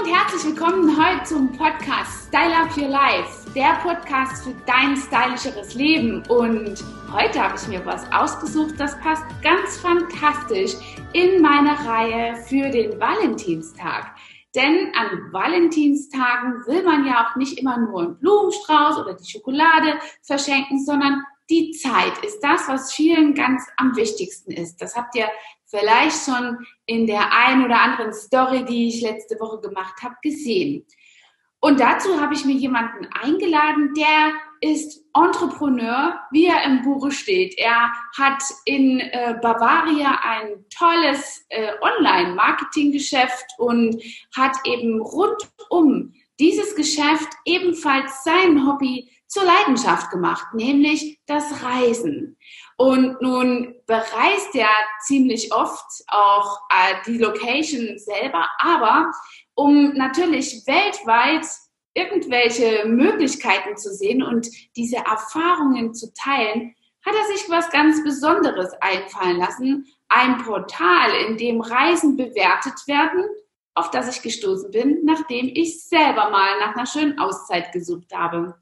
[0.00, 5.74] und herzlich willkommen heute zum Podcast Style Up Your Life, der Podcast für dein stylischeres
[5.74, 6.22] Leben.
[6.28, 10.72] Und heute habe ich mir was ausgesucht, das passt ganz fantastisch
[11.12, 14.14] in meine Reihe für den Valentinstag.
[14.54, 19.98] Denn an Valentinstagen will man ja auch nicht immer nur einen Blumenstrauß oder die Schokolade
[20.22, 24.80] verschenken, sondern die Zeit ist das, was vielen ganz am wichtigsten ist.
[24.80, 25.28] Das habt ihr
[25.70, 30.84] vielleicht schon in der ein oder anderen Story, die ich letzte Woche gemacht habe, gesehen.
[31.60, 37.58] Und dazu habe ich mir jemanden eingeladen, der ist Entrepreneur, wie er im Buche steht.
[37.58, 44.02] Er hat in äh, Bavaria ein tolles äh, Online-Marketing-Geschäft und
[44.34, 52.36] hat eben rund um dieses Geschäft ebenfalls sein Hobby zur Leidenschaft gemacht, nämlich das Reisen.
[52.80, 54.70] Und nun bereist er
[55.02, 59.12] ziemlich oft auch äh, die Location selber, aber
[59.52, 61.46] um natürlich weltweit
[61.92, 68.72] irgendwelche Möglichkeiten zu sehen und diese Erfahrungen zu teilen, hat er sich was ganz Besonderes
[68.80, 69.86] einfallen lassen.
[70.08, 73.26] Ein Portal, in dem Reisen bewertet werden,
[73.74, 78.54] auf das ich gestoßen bin, nachdem ich selber mal nach einer schönen Auszeit gesucht habe.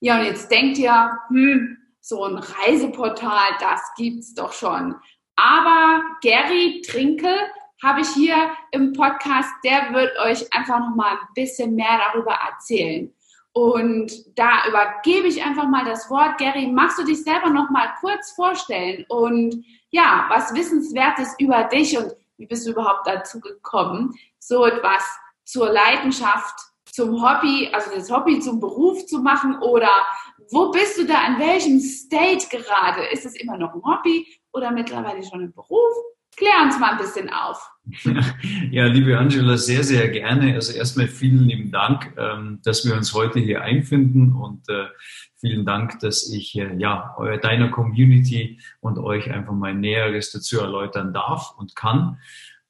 [0.00, 1.76] Ja, und jetzt denkt ihr, hm,
[2.10, 4.96] so ein Reiseportal, das gibt's doch schon.
[5.36, 7.34] Aber Gary Trinkel
[7.82, 12.32] habe ich hier im Podcast, der wird euch einfach noch mal ein bisschen mehr darüber
[12.32, 13.14] erzählen.
[13.52, 16.38] Und da übergebe ich einfach mal das Wort.
[16.38, 21.96] Gary, magst du dich selber noch mal kurz vorstellen und ja, was Wissenswertes über dich
[21.96, 25.04] und wie bist du überhaupt dazu gekommen, so etwas
[25.44, 29.90] zur Leidenschaft, zum Hobby, also das Hobby zum Beruf zu machen oder
[30.50, 33.06] wo bist du da, an welchem State gerade?
[33.12, 35.92] Ist es immer noch ein Hobby oder mittlerweile schon ein Beruf?
[36.36, 37.70] Klär uns mal ein bisschen auf.
[38.70, 40.54] Ja, liebe Angela, sehr, sehr gerne.
[40.54, 44.86] Also erstmal vielen lieben Dank, ähm, dass wir uns heute hier einfinden und äh,
[45.40, 51.12] vielen Dank, dass ich äh, ja deiner Community und euch einfach mal Näheres dazu erläutern
[51.12, 52.18] darf und kann.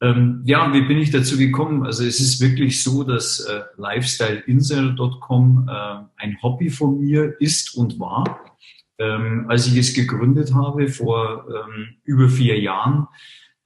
[0.03, 1.85] Ähm, ja, wie bin ich dazu gekommen?
[1.85, 8.01] Also es ist wirklich so, dass äh, lifestyleinsider.com äh, ein Hobby von mir ist und
[8.01, 8.41] war.
[8.99, 13.09] Ähm, als ich es gegründet habe vor ähm, über vier Jahren,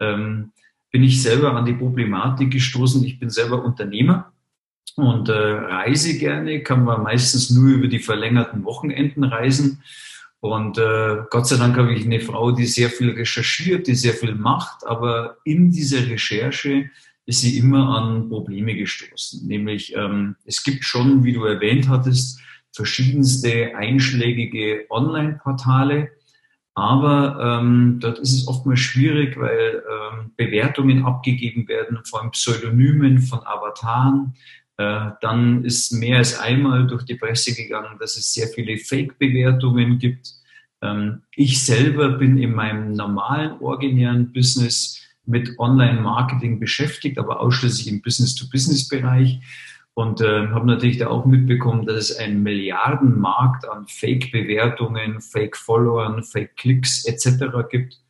[0.01, 0.53] ähm,
[0.91, 3.03] bin ich selber an die Problematik gestoßen.
[3.05, 4.33] Ich bin selber Unternehmer
[4.97, 9.83] und äh, reise gerne, kann man meistens nur über die verlängerten Wochenenden reisen.
[10.45, 14.13] Und äh, Gott sei Dank habe ich eine Frau, die sehr viel recherchiert, die sehr
[14.13, 16.91] viel macht, aber in dieser Recherche
[17.25, 19.49] ist sie immer an Probleme gestoßen.
[19.49, 26.11] Nämlich, ähm, es gibt schon, wie du erwähnt hattest, verschiedenste einschlägige Online-Portale,
[26.75, 33.39] aber ähm, dort ist es oftmals schwierig, weil ähm, Bewertungen abgegeben werden von Pseudonymen, von
[33.47, 34.35] Avataren.
[34.77, 39.99] Äh, dann ist mehr als einmal durch die Presse gegangen, dass es sehr viele Fake-Bewertungen
[39.99, 40.33] gibt.
[40.83, 48.03] Ähm, ich selber bin in meinem normalen, originären Business mit Online-Marketing beschäftigt, aber ausschließlich im
[48.03, 49.41] Business-to-Business-Bereich
[49.95, 57.05] und äh, habe natürlich da auch mitbekommen, dass es einen Milliardenmarkt an Fake-Bewertungen, Fake-Followern, Fake-Klicks
[57.05, 57.45] etc.
[57.71, 58.01] gibt.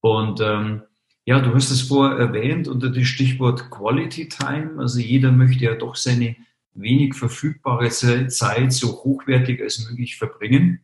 [0.00, 0.82] Und ähm,
[1.26, 4.76] ja, du hast es vorher erwähnt unter dem Stichwort Quality Time.
[4.78, 6.36] Also jeder möchte ja doch seine
[6.72, 10.80] wenig verfügbare Zeit so hochwertig als möglich verbringen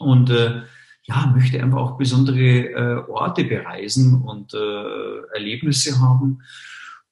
[0.00, 0.62] und äh,
[1.04, 6.42] ja, möchte einfach auch besondere äh, Orte bereisen und äh, Erlebnisse haben.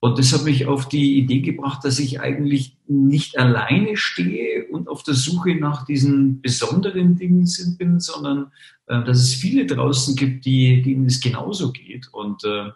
[0.01, 4.89] Und das hat mich auf die Idee gebracht, dass ich eigentlich nicht alleine stehe und
[4.89, 7.49] auf der Suche nach diesen besonderen Dingen
[7.79, 8.53] bin, sondern
[8.87, 12.09] äh, dass es viele draußen gibt, die, denen es genauso geht.
[12.13, 12.69] Und äh,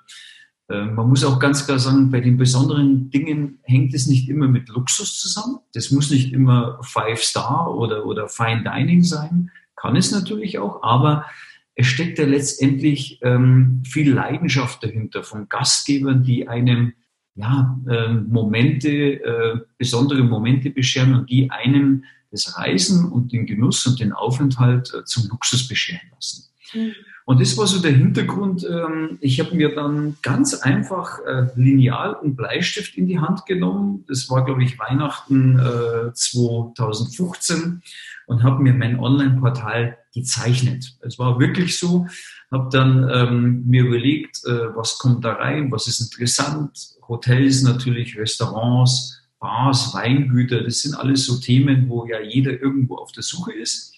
[0.70, 4.48] äh, man muss auch ganz klar sagen, bei den besonderen Dingen hängt es nicht immer
[4.48, 5.58] mit Luxus zusammen.
[5.74, 9.50] Das muss nicht immer Five Star oder, oder Fine Dining sein.
[9.76, 11.26] Kann es natürlich auch, aber
[11.74, 16.92] es steckt ja letztendlich ähm, viel Leidenschaft dahinter von Gastgebern, die einem
[17.34, 23.86] ja, äh, Momente, äh, besondere Momente bescheren und die einem das Reisen und den Genuss
[23.86, 26.44] und den Aufenthalt äh, zum Luxus bescheren lassen.
[26.74, 26.92] Mhm.
[27.24, 28.66] Und das war so der Hintergrund.
[28.68, 34.04] Ähm, ich habe mir dann ganz einfach äh, Lineal und Bleistift in die Hand genommen.
[34.08, 37.82] Das war, glaube ich, Weihnachten äh, 2015
[38.26, 40.96] und habe mir mein Online-Portal gezeichnet.
[41.00, 42.06] Es war wirklich so.
[42.50, 46.76] Habe dann ähm, mir überlegt, äh, was kommt da rein, was ist interessant,
[47.06, 53.12] Hotels natürlich, Restaurants, Bars, Weingüter, das sind alles so Themen, wo ja jeder irgendwo auf
[53.12, 53.94] der Suche ist.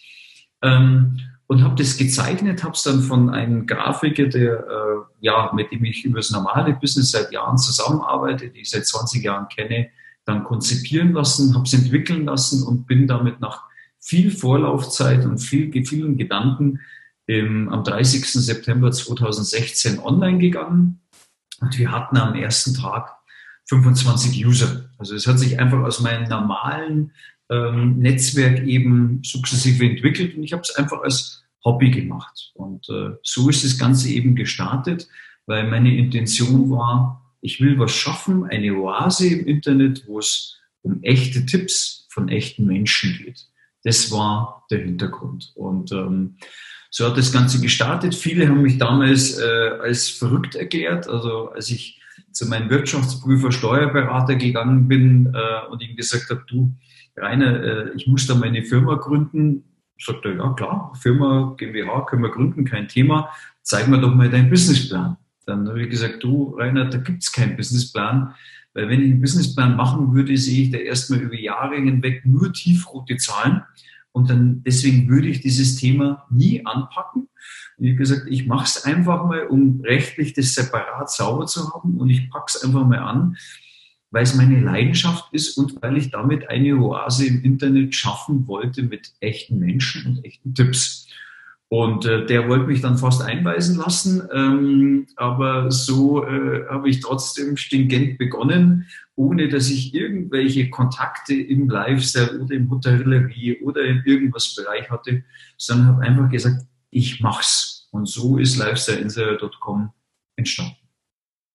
[0.63, 1.19] Ähm,
[1.49, 5.85] und habe das gezeichnet, habe es dann von einem Grafiker, der äh, ja mit dem
[5.85, 9.91] ich über das normale Business seit Jahren zusammenarbeite, die ich seit 20 Jahren kenne,
[10.25, 13.65] dann konzipieren lassen, habe es entwickeln lassen und bin damit nach
[14.03, 16.81] viel Vorlaufzeit und viel, vielen Gedanken
[17.27, 18.27] im, am 30.
[18.27, 21.01] September 2016 online gegangen.
[21.61, 23.15] Und wir hatten am ersten Tag
[23.69, 24.91] 25 User.
[24.99, 27.13] Also es hat sich einfach aus meinem normalen
[27.49, 32.51] ähm, Netzwerk eben sukzessive entwickelt und ich habe es einfach als Hobby gemacht.
[32.55, 35.09] Und äh, so ist das Ganze eben gestartet,
[35.47, 41.03] weil meine Intention war, ich will was schaffen, eine Oase im Internet, wo es um
[41.03, 43.47] echte Tipps von echten Menschen geht.
[43.85, 45.53] Das war der Hintergrund.
[45.55, 46.37] Und ähm,
[46.91, 48.15] so hat das Ganze gestartet.
[48.15, 51.09] Viele haben mich damals äh, als verrückt erklärt.
[51.09, 52.01] Also als ich
[52.33, 56.75] zu meinem Wirtschaftsprüfer, Steuerberater gegangen bin äh, und ihm gesagt habe, du,
[57.17, 59.65] Rainer, äh, ich muss da meine Firma gründen.
[59.99, 63.31] Sagt er, ja klar, Firma, GmbH können wir gründen, kein Thema.
[63.63, 65.17] Zeig mir doch mal deinen Businessplan.
[65.47, 68.35] Dann habe ich gesagt, du Rainer, da gibt es keinen Businessplan.
[68.75, 72.53] Weil wenn ich einen Businessplan machen würde, sehe ich da erstmal über Jahre hinweg nur
[72.53, 73.63] tiefrote Zahlen.
[74.13, 77.29] Und dann deswegen würde ich dieses Thema nie anpacken.
[77.79, 81.99] Und ich gesagt, ich mache es einfach mal, um rechtlich das separat sauber zu haben.
[81.99, 83.37] Und ich packe es einfach mal an,
[84.11, 88.83] weil es meine Leidenschaft ist und weil ich damit eine Oase im Internet schaffen wollte
[88.83, 91.09] mit echten Menschen und echten Tipps.
[91.73, 97.01] Und äh, der wollte mich dann fast einweisen lassen, ähm, aber so äh, habe ich
[97.01, 98.87] trotzdem stringent begonnen,
[99.17, 105.25] ohne dass ich irgendwelche Kontakte im Lifestyle oder im Hotellerie oder in irgendwas Bereich hatte,
[105.57, 107.89] sondern habe einfach gesagt, ich mach's.
[107.91, 109.95] Und so ist lifestyleinsider.com
[110.37, 110.77] entstanden.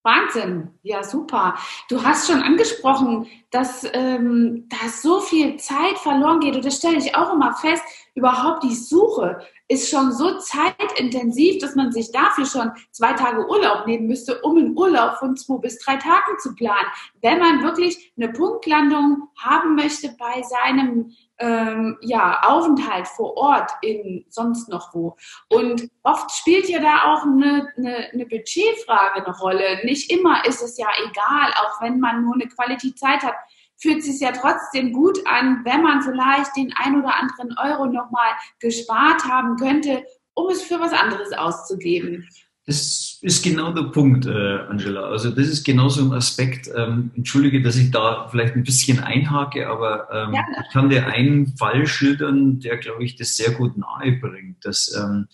[0.02, 1.56] Wahnsinn, ja super.
[1.90, 6.96] Du hast schon angesprochen, dass ähm, da so viel Zeit verloren geht und das stelle
[6.96, 7.82] ich auch immer fest.
[8.18, 9.38] Überhaupt die Suche
[9.68, 14.58] ist schon so zeitintensiv, dass man sich dafür schon zwei Tage Urlaub nehmen müsste, um
[14.58, 16.88] einen Urlaub von zwei bis drei Tagen zu planen.
[17.22, 24.24] Wenn man wirklich eine Punktlandung haben möchte bei seinem ähm, ja, Aufenthalt vor Ort in
[24.30, 25.16] sonst noch wo.
[25.48, 29.84] Und oft spielt ja da auch eine, eine, eine Budgetfrage eine Rolle.
[29.84, 33.36] Nicht immer ist es ja egal, auch wenn man nur eine Qualität Zeit hat,
[33.78, 38.32] fühlt sich ja trotzdem gut an, wenn man vielleicht den ein oder anderen Euro nochmal
[38.60, 40.04] gespart haben könnte,
[40.34, 42.28] um es für was anderes auszugeben.
[42.66, 45.04] Das ist genau der Punkt, äh, Angela.
[45.04, 46.70] Also das ist genau so ein Aspekt.
[46.76, 50.42] Ähm, entschuldige, dass ich da vielleicht ein bisschen einhake, aber ähm, ja.
[50.62, 54.94] ich kann dir einen Fall schildern, der, glaube ich, das sehr gut nahe bringt, dass
[54.94, 55.28] ähm,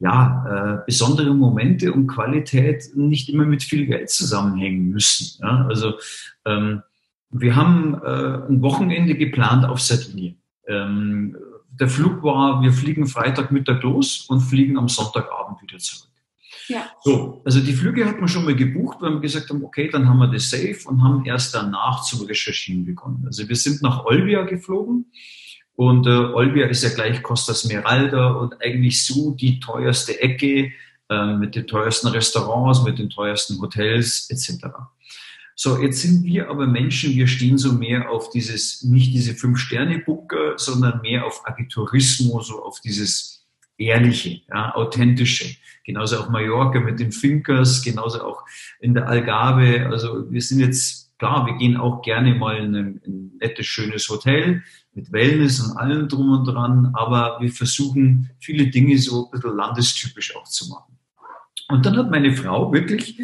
[0.00, 5.40] ja, äh, besondere Momente und Qualität nicht immer mit viel Geld zusammenhängen müssen.
[5.42, 5.66] Ja?
[5.68, 5.94] Also
[6.44, 6.82] ähm,
[7.36, 10.36] wir haben äh, ein Wochenende geplant auf Sardinien.
[10.68, 11.36] Ähm,
[11.68, 16.10] der Flug war, wir fliegen Freitagmittag los und fliegen am Sonntagabend wieder zurück.
[16.68, 16.86] Ja.
[17.02, 20.08] So, also die Flüge hat man schon mal gebucht, weil wir gesagt haben, okay, dann
[20.08, 23.24] haben wir das safe und haben erst danach zu recherchieren begonnen.
[23.26, 25.06] Also wir sind nach Olbia geflogen
[25.74, 30.72] und äh, Olbia ist ja gleich Costa Smeralda und eigentlich so die teuerste Ecke
[31.10, 34.68] äh, mit den teuersten Restaurants, mit den teuersten Hotels etc.
[35.56, 40.54] So, jetzt sind wir aber Menschen, wir stehen so mehr auf dieses, nicht diese Fünf-Sterne-Bunker,
[40.56, 43.46] sondern mehr auf Agitourismus, so auf dieses
[43.78, 48.44] Ehrliche, ja, Authentische genauso auf Mallorca mit den Finkers, genauso auch
[48.80, 49.86] in der Algarve.
[49.90, 54.08] Also wir sind jetzt, klar, wir gehen auch gerne mal in ein, ein nettes, schönes
[54.08, 54.62] Hotel
[54.94, 59.56] mit Wellness und allem drum und dran, aber wir versuchen viele Dinge so ein bisschen
[59.56, 60.98] landestypisch auch zu machen.
[61.68, 63.18] Und dann hat meine Frau wirklich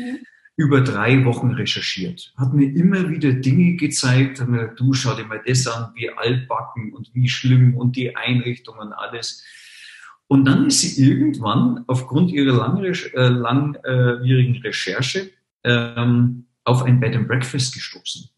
[0.57, 5.14] über drei Wochen recherchiert, hat mir immer wieder Dinge gezeigt, hat mir gesagt, du schau
[5.14, 9.42] dir mal das an, wie altbacken und wie schlimm und die Einrichtung und alles.
[10.26, 15.30] Und dann ist sie irgendwann aufgrund ihrer äh, langwierigen Recherche
[15.64, 18.28] ähm, auf ein Bed and Breakfast gestoßen.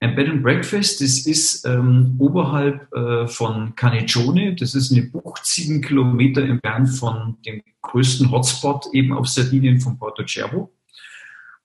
[0.00, 5.44] Ein Bed and Breakfast, das ist ähm, oberhalb äh, von Caneggione, das ist eine Bucht
[5.44, 10.72] sieben Kilometer entfernt von dem größten Hotspot eben auf Sardinien von Porto Cervo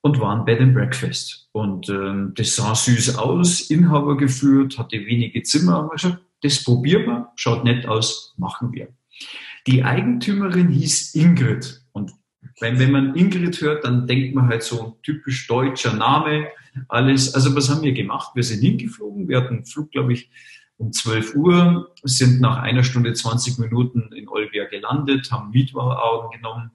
[0.01, 1.49] und war ein Bed and Breakfast.
[1.51, 7.05] Und ähm, das sah süß aus, Inhaber geführt, hatte wenige Zimmer, aber gesagt, das probieren
[7.05, 8.87] wir, schaut nett aus, machen wir.
[9.67, 11.81] Die Eigentümerin hieß Ingrid.
[11.91, 12.13] Und
[12.61, 16.47] wenn, wenn man Ingrid hört, dann denkt man halt so typisch deutscher Name,
[16.87, 17.33] alles.
[17.35, 18.31] Also was haben wir gemacht?
[18.35, 19.27] Wir sind hingeflogen.
[19.27, 20.29] Wir hatten einen Flug, glaube ich,
[20.77, 26.71] um 12 Uhr, sind nach einer Stunde 20 Minuten in Olbia gelandet, haben Mietwagen genommen,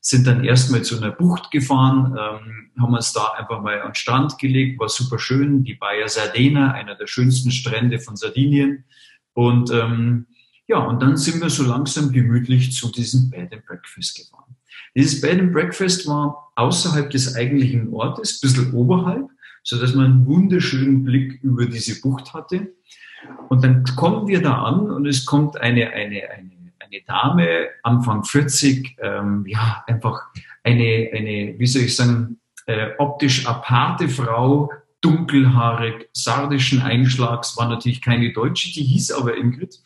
[0.00, 3.94] sind dann erstmal zu einer Bucht gefahren, ähm, haben uns da einfach mal an den
[3.94, 8.84] Strand gelegt, war super schön, die Baia Sardena, einer der schönsten Strände von Sardinien.
[9.34, 10.26] Und ähm,
[10.66, 14.56] ja, und dann sind wir so langsam gemütlich zu diesem Bed and Breakfast gefahren.
[14.94, 19.28] Dieses Bed and Breakfast war außerhalb des eigentlichen Ortes, ein bisschen oberhalb,
[19.62, 22.72] sodass man einen wunderschönen Blick über diese Bucht hatte.
[23.48, 26.50] Und dann kommen wir da an und es kommt eine, eine, eine,
[26.90, 30.22] eine Dame, Anfang 40, ähm, ja, einfach
[30.64, 34.70] eine, eine, wie soll ich sagen, äh, optisch aparte Frau,
[35.00, 39.78] dunkelhaarig, sardischen Einschlags, war natürlich keine Deutsche, die hieß aber Ingrid.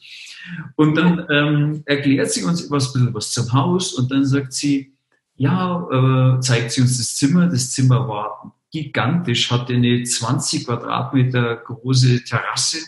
[0.77, 4.93] Und dann ähm, erklärt sie uns was, was zum Haus und dann sagt sie,
[5.37, 7.47] ja, äh, zeigt sie uns das Zimmer.
[7.47, 12.79] Das Zimmer war gigantisch, hatte eine 20 Quadratmeter große Terrasse.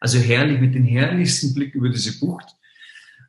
[0.00, 2.55] Also herrlich, mit dem herrlichsten Blick über diese Bucht.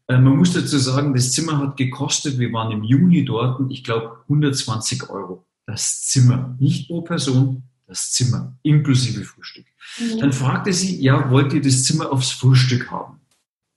[0.08, 3.84] Äh, man muss dazu sagen, das Zimmer hat gekostet, wir waren im Juni dort, ich
[3.84, 5.46] glaube 120 Euro.
[5.66, 9.66] Das Zimmer, nicht pro Person, das Zimmer, inklusive Frühstück.
[10.00, 10.20] Mhm.
[10.20, 13.20] Dann fragte sie, ja, wollt ihr das Zimmer aufs Frühstück haben?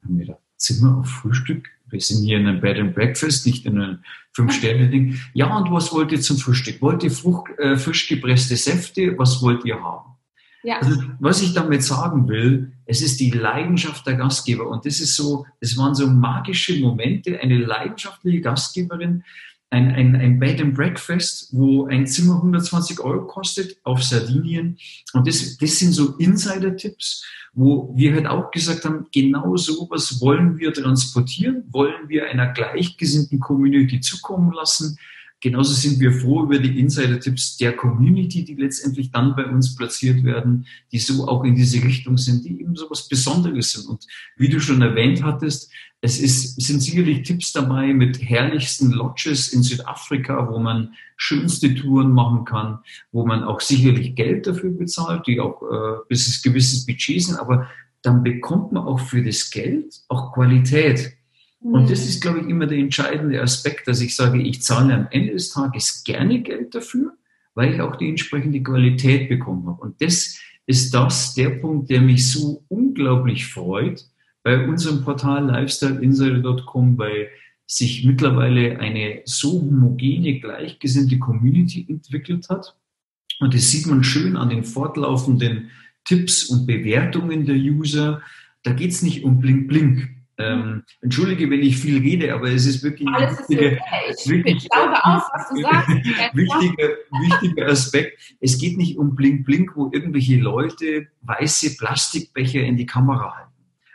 [0.05, 1.69] Haben wir gedacht, Zimmer auf Frühstück?
[1.89, 3.99] Wir sind hier in einem Bed and Breakfast, nicht in einem
[4.33, 5.19] Fünf-Sterne-Ding.
[5.35, 6.81] Ja, und was wollt ihr zum Frühstück?
[6.81, 9.19] Wollt ihr Frucht, äh, frisch gepresste Säfte?
[9.19, 10.13] Was wollt ihr haben?
[10.63, 10.79] Ja.
[10.79, 14.69] Also, was ich damit sagen will, es ist die Leidenschaft der Gastgeber.
[14.69, 19.25] Und das ist so, es waren so magische Momente, eine leidenschaftliche Gastgeberin,
[19.71, 24.77] ein, ein, ein Bed and Breakfast, wo ein Zimmer 120 Euro kostet auf Sardinien.
[25.13, 30.59] Und das, das sind so Insider-Tipps, wo wir halt auch gesagt haben, genau sowas wollen
[30.59, 34.99] wir transportieren, wollen wir einer gleichgesinnten Community zukommen lassen.
[35.41, 40.23] Genauso sind wir froh über die Insider-Tipps der Community, die letztendlich dann bei uns platziert
[40.23, 43.87] werden, die so auch in diese Richtung sind, die eben so was Besonderes sind.
[43.89, 44.07] Und
[44.37, 45.71] wie du schon erwähnt hattest,
[46.03, 52.13] es ist, sind sicherlich Tipps dabei mit herrlichsten Lodges in Südafrika, wo man schönste Touren
[52.13, 52.79] machen kann,
[53.13, 57.39] wo man auch sicherlich Geld dafür bezahlt, die auch äh, bis es gewisses Budget sind,
[57.39, 57.69] aber
[58.03, 61.13] dann bekommt man auch für das Geld auch Qualität.
[61.63, 62.09] Und das mhm.
[62.09, 65.51] ist, glaube ich, immer der entscheidende Aspekt, dass ich sage, ich zahle am Ende des
[65.51, 67.13] Tages gerne Geld dafür,
[67.55, 69.83] weil ich auch die entsprechende Qualität bekommen habe.
[69.83, 74.07] Und das ist das, der Punkt, der mich so unglaublich freut
[74.43, 77.29] bei unserem Portal lifestyleinsider.com, weil
[77.67, 82.77] sich mittlerweile eine so homogene, gleichgesinnte Community entwickelt hat.
[83.39, 85.71] Und das sieht man schön an den fortlaufenden
[86.05, 88.23] Tipps und Bewertungen der User.
[88.63, 90.09] Da geht es nicht um Blink Blink.
[90.41, 93.71] Ähm, entschuldige, wenn ich viel rede, aber es ist wirklich ein wichtiger,
[94.27, 94.69] wirklich,
[96.33, 98.37] wichtiger, wichtiger Aspekt.
[98.41, 103.51] Es geht nicht um Blink Blink, wo irgendwelche Leute weiße Plastikbecher in die Kamera halten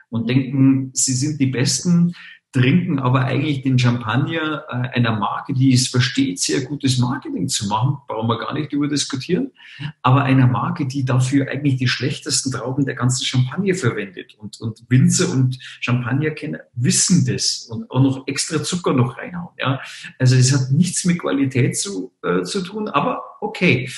[0.10, 2.14] und denken, sie sind die Besten,
[2.56, 7.68] trinken aber eigentlich den Champagner äh, einer Marke, die es versteht, sehr gutes Marketing zu
[7.68, 9.52] machen, brauchen wir gar nicht über diskutieren,
[10.02, 14.36] aber einer Marke, die dafür eigentlich die schlechtesten Trauben der ganzen Champagner verwendet.
[14.38, 19.54] Und, und Winzer und Champagnerkenner wissen das und auch noch extra Zucker noch reinhauen.
[19.60, 19.82] Ja?
[20.18, 23.90] Also es hat nichts mit Qualität zu, äh, zu tun, aber okay.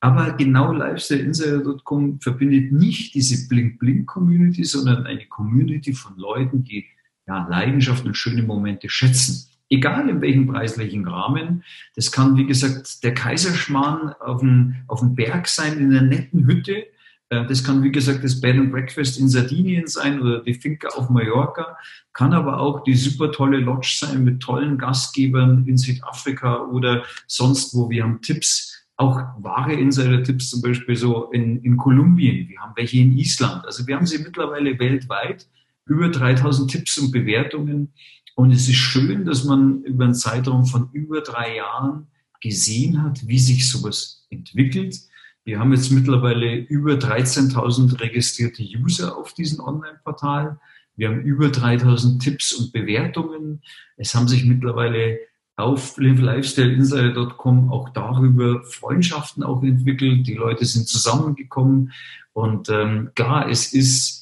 [0.00, 6.86] Aber genau lifestyleinsider.com verbindet nicht diese Blink-Blink-Community, sondern eine Community von Leuten, die
[7.30, 9.46] ja, Leidenschaft und schöne Momente schätzen.
[9.68, 11.62] Egal in welchem preislichen Rahmen.
[11.94, 16.44] Das kann, wie gesagt, der Kaiserschmarrn auf dem, auf dem Berg sein, in einer netten
[16.44, 16.86] Hütte.
[17.28, 20.88] Äh, das kann, wie gesagt, das Bed and Breakfast in Sardinien sein oder die Finca
[20.88, 21.76] auf Mallorca.
[22.12, 27.72] Kann aber auch die super tolle Lodge sein mit tollen Gastgebern in Südafrika oder sonst
[27.72, 27.88] wo.
[27.90, 32.48] Wir haben Tipps auch wahre Insider-Tipps zum Beispiel so in, in Kolumbien.
[32.48, 33.64] Wir haben welche in Island.
[33.64, 35.46] Also wir haben sie mittlerweile weltweit.
[35.90, 37.92] Über 3000 Tipps und Bewertungen.
[38.36, 42.06] Und es ist schön, dass man über einen Zeitraum von über drei Jahren
[42.40, 44.96] gesehen hat, wie sich sowas entwickelt.
[45.42, 50.60] Wir haben jetzt mittlerweile über 13.000 registrierte User auf diesem Online-Portal.
[50.94, 53.60] Wir haben über 3000 Tipps und Bewertungen.
[53.96, 55.18] Es haben sich mittlerweile
[55.56, 60.24] auf lifestyleinsider.com auch darüber Freundschaften auch entwickelt.
[60.28, 61.92] Die Leute sind zusammengekommen
[62.32, 64.19] und ähm, klar, es ist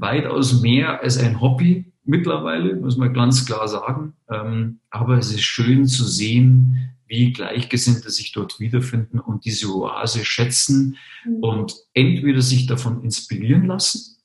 [0.00, 4.14] weitaus mehr als ein Hobby mittlerweile, muss man ganz klar sagen.
[4.30, 10.24] Ähm, aber es ist schön zu sehen, wie Gleichgesinnte sich dort wiederfinden und diese Oase
[10.24, 11.36] schätzen mhm.
[11.40, 14.18] und entweder sich davon inspirieren lassen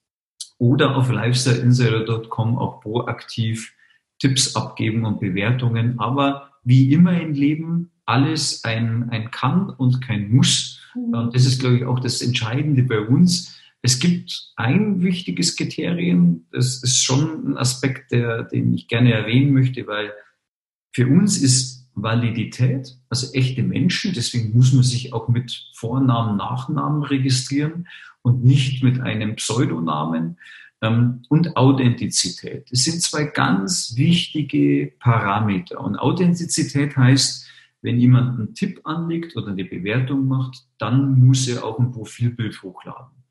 [0.57, 3.73] oder auf lifestyleinsider.com auch proaktiv
[4.19, 10.31] Tipps abgeben und Bewertungen, aber wie immer im Leben alles ein, ein Kann und kein
[10.31, 10.79] Muss.
[10.95, 11.13] Mhm.
[11.13, 13.59] Und das ist, glaube ich, auch das Entscheidende bei uns.
[13.85, 19.53] Es gibt ein wichtiges Kriterium, das ist schon ein Aspekt, der, den ich gerne erwähnen
[19.53, 20.13] möchte, weil
[20.93, 27.03] für uns ist Validität, also echte Menschen, deswegen muss man sich auch mit Vornamen, Nachnamen
[27.03, 27.87] registrieren
[28.21, 30.37] und nicht mit einem Pseudonamen.
[30.81, 32.71] Ähm, und Authentizität.
[32.71, 35.79] Das sind zwei ganz wichtige Parameter.
[35.79, 37.47] Und Authentizität heißt,
[37.81, 42.61] wenn jemand einen Tipp anlegt oder eine Bewertung macht, dann muss er auch ein Profilbild
[42.63, 43.22] hochladen.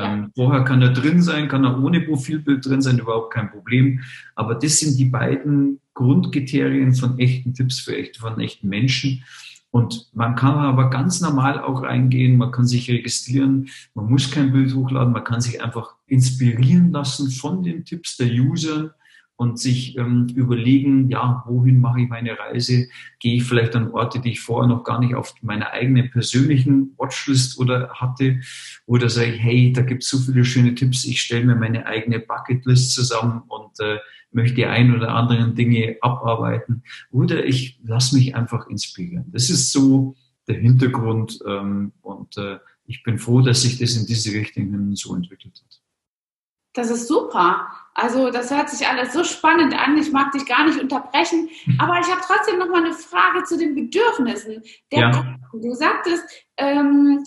[0.00, 4.00] Ähm, vorher kann er drin sein, kann er ohne Profilbild drin sein, überhaupt kein Problem.
[4.34, 9.24] Aber das sind die beiden Grundkriterien von echten Tipps für echte, von echten Menschen.
[9.70, 14.52] Und man kann aber ganz normal auch reingehen, man kann sich registrieren, man muss kein
[14.52, 18.94] Bild hochladen, man kann sich einfach inspirieren lassen von den Tipps der User
[19.40, 22.88] und sich ähm, überlegen, ja, wohin mache ich meine Reise?
[23.20, 26.92] Gehe ich vielleicht an Orte, die ich vorher noch gar nicht auf meiner eigenen persönlichen
[26.98, 28.40] Watchlist oder hatte?
[28.84, 31.86] Oder sage ich, hey, da gibt es so viele schöne Tipps, ich stelle mir meine
[31.86, 33.96] eigene Bucketlist zusammen und äh,
[34.30, 36.82] möchte die ein oder anderen Dinge abarbeiten.
[37.10, 39.24] Oder ich lasse mich einfach inspirieren.
[39.32, 40.16] Das ist so
[40.48, 45.14] der Hintergrund ähm, und äh, ich bin froh, dass sich das in diese Richtung so
[45.14, 45.79] entwickelt hat.
[46.72, 47.68] Das ist super.
[47.94, 49.98] Also das hört sich alles so spannend an.
[49.98, 51.48] Ich mag dich gar nicht unterbrechen,
[51.78, 54.62] aber ich habe trotzdem noch mal eine Frage zu den Bedürfnissen.
[54.92, 55.10] ja.
[55.10, 55.62] Kunden.
[55.62, 56.24] Du sagtest,
[56.56, 57.24] ähm,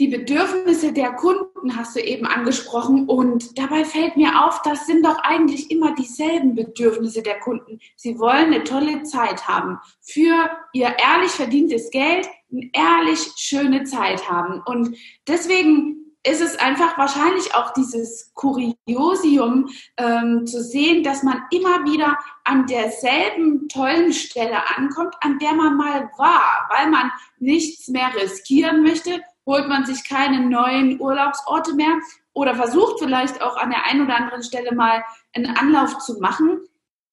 [0.00, 5.04] die Bedürfnisse der Kunden hast du eben angesprochen und dabei fällt mir auf, das sind
[5.06, 7.78] doch eigentlich immer dieselben Bedürfnisse der Kunden.
[7.94, 14.28] Sie wollen eine tolle Zeit haben, für ihr ehrlich verdientes Geld eine ehrlich schöne Zeit
[14.28, 14.96] haben und
[15.28, 22.16] deswegen ist es einfach wahrscheinlich auch dieses Kuriosium ähm, zu sehen, dass man immer wieder
[22.44, 28.82] an derselben tollen Stelle ankommt, an der man mal war, weil man nichts mehr riskieren
[28.82, 31.98] möchte, holt man sich keine neuen Urlaubsorte mehr
[32.34, 35.02] oder versucht vielleicht auch an der einen oder anderen Stelle mal
[35.34, 36.60] einen Anlauf zu machen,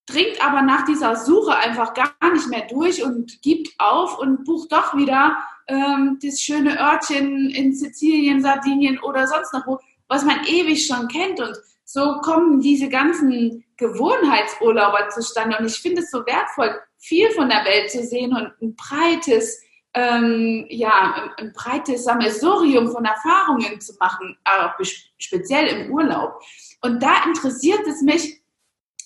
[0.06, 4.72] dringt aber nach dieser Suche einfach gar nicht mehr durch und gibt auf und bucht
[4.72, 5.38] doch wieder
[5.70, 11.08] ähm, das schöne Örtchen in Sizilien, Sardinien oder sonst noch wo, was man ewig schon
[11.08, 11.40] kennt.
[11.40, 15.58] Und so kommen diese ganzen Gewohnheitsurlauber zustande.
[15.58, 19.62] Und ich finde es so wertvoll, viel von der Welt zu sehen und ein breites,
[19.94, 24.74] ähm, ja, ein breites Sammelsurium von Erfahrungen zu machen, auch
[25.18, 26.42] speziell im Urlaub.
[26.82, 28.42] Und da interessiert es mich,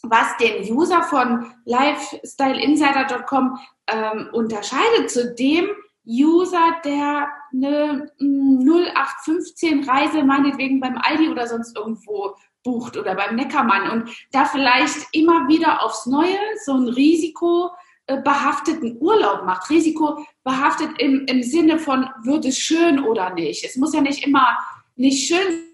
[0.03, 5.69] was den User von lifestyleinsider.com ähm, unterscheidet zu dem,
[6.05, 13.35] User, der eine 0815 mm, Reise meinetwegen beim Aldi oder sonst irgendwo bucht oder beim
[13.35, 19.69] Neckermann und da vielleicht immer wieder aufs Neue so ein risikobehafteten Urlaub macht.
[19.69, 23.65] Risikobehaftet im, im Sinne von, wird es schön oder nicht.
[23.65, 24.57] Es muss ja nicht immer
[24.95, 25.72] nicht schön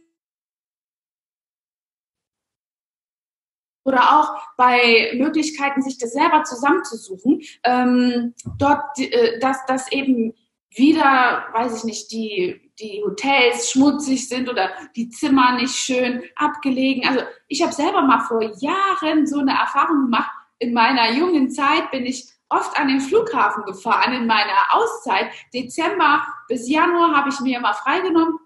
[3.90, 10.34] oder auch bei Möglichkeiten, sich das selber zusammenzusuchen, ähm, dort, äh, dass das eben
[10.76, 17.08] wieder, weiß ich nicht, die, die Hotels schmutzig sind oder die Zimmer nicht schön abgelegen.
[17.08, 20.30] Also ich habe selber mal vor Jahren so eine Erfahrung gemacht.
[20.60, 25.32] In meiner jungen Zeit bin ich oft an den Flughafen gefahren in meiner Auszeit.
[25.54, 28.40] Dezember bis Januar habe ich mir immer freigenommen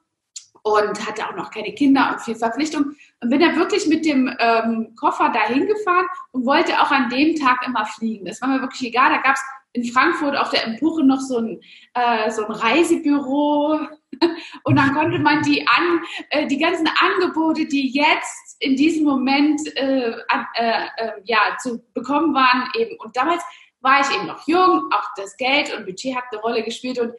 [0.64, 2.96] und hatte auch noch keine Kinder und viel Verpflichtung.
[3.22, 7.36] Und bin da wirklich mit dem ähm, Koffer dahin gefahren und wollte auch an dem
[7.36, 8.26] Tag immer fliegen.
[8.26, 9.12] Das war mir wirklich egal.
[9.12, 11.60] Da gab es in Frankfurt auf der Empuche noch so ein,
[11.96, 13.80] äh, so ein Reisebüro.
[14.64, 19.60] Und dann konnte man die, an, äh, die ganzen Angebote, die jetzt in diesem Moment
[19.76, 22.96] äh, äh, äh, ja, zu bekommen waren, eben.
[23.00, 23.44] Und damals
[23.82, 27.00] war ich eben noch jung, auch das Geld und Budget hat eine Rolle gespielt.
[27.00, 27.14] Und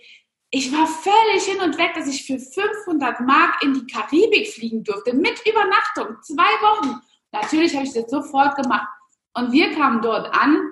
[0.55, 4.85] ich war völlig hin und weg, dass ich für 500 Mark in die Karibik fliegen
[4.85, 7.01] durfte, mit Übernachtung, zwei Wochen.
[7.33, 8.87] Natürlich habe ich das sofort gemacht.
[9.35, 10.71] Und wir kamen dort an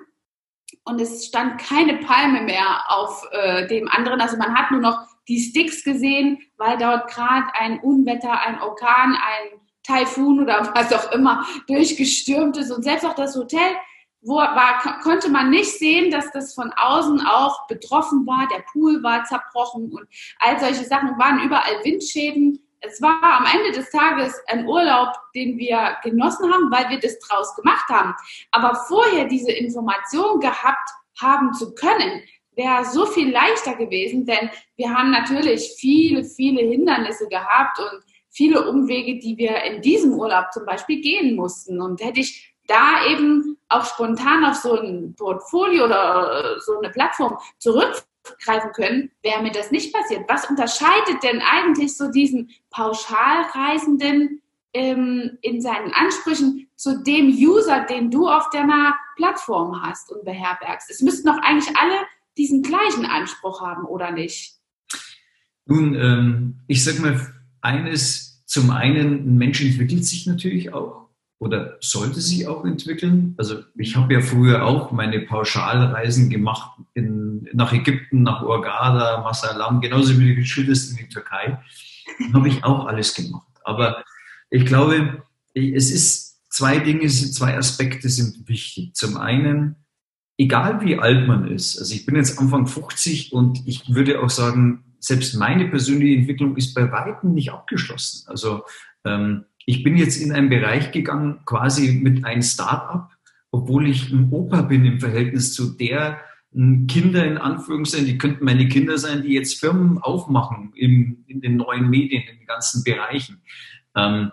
[0.85, 4.21] und es stand keine Palme mehr auf äh, dem anderen.
[4.21, 9.17] Also man hat nur noch die Sticks gesehen, weil dort gerade ein Unwetter, ein Orkan,
[9.17, 12.71] ein Taifun oder was auch immer durchgestürmt ist.
[12.71, 13.75] Und selbst auch das Hotel
[14.23, 18.47] wo war, konnte man nicht sehen, dass das von außen auch betroffen war.
[18.47, 20.07] Der Pool war zerbrochen und
[20.39, 22.59] all solche Sachen waren überall Windschäden.
[22.79, 27.19] Es war am Ende des Tages ein Urlaub, den wir genossen haben, weil wir das
[27.19, 28.13] draus gemacht haben.
[28.51, 30.89] Aber vorher diese Information gehabt
[31.21, 32.21] haben zu können,
[32.55, 38.67] wäre so viel leichter gewesen, denn wir haben natürlich viele, viele Hindernisse gehabt und viele
[38.67, 41.81] Umwege, die wir in diesem Urlaub zum Beispiel gehen mussten.
[41.81, 46.89] Und hätte ich da eben auch spontan auf so ein Portfolio oder äh, so eine
[46.89, 50.23] Plattform zurückgreifen können, wäre mir das nicht passiert.
[50.27, 54.41] Was unterscheidet denn eigentlich so diesen Pauschalreisenden
[54.73, 60.89] ähm, in seinen Ansprüchen zu dem User, den du auf deiner Plattform hast und beherbergst?
[60.89, 61.99] Es müssten doch eigentlich alle
[62.37, 64.55] diesen gleichen Anspruch haben, oder nicht?
[65.65, 67.19] Nun, ähm, ich sag mal,
[67.61, 71.02] eines, zum einen, ein Mensch entwickelt sich natürlich auch
[71.43, 73.35] oder sollte sich auch entwickeln.
[73.37, 79.81] Also ich habe ja früher auch meine Pauschalreisen gemacht in, nach Ägypten, nach Urgada, Masalam,
[79.81, 81.59] genauso wie du geschildert in die Türkei.
[82.33, 83.47] habe ich auch alles gemacht.
[83.65, 84.05] Aber
[84.49, 88.95] ich glaube, es ist zwei Dinge, zwei Aspekte sind wichtig.
[88.95, 89.75] Zum einen,
[90.37, 94.29] egal wie alt man ist, also ich bin jetzt Anfang 50 und ich würde auch
[94.29, 98.23] sagen, selbst meine persönliche Entwicklung ist bei weitem nicht abgeschlossen.
[98.29, 98.63] Also
[99.03, 103.11] ähm, ich bin jetzt in einen Bereich gegangen, quasi mit einem Start-up,
[103.51, 106.19] obwohl ich ein Opa bin im Verhältnis zu der
[106.53, 111.57] Kinder in Anführungszeichen, die könnten meine Kinder sein, die jetzt Firmen aufmachen im, in den
[111.57, 113.41] neuen Medien, in den ganzen Bereichen.
[113.95, 114.31] Ähm,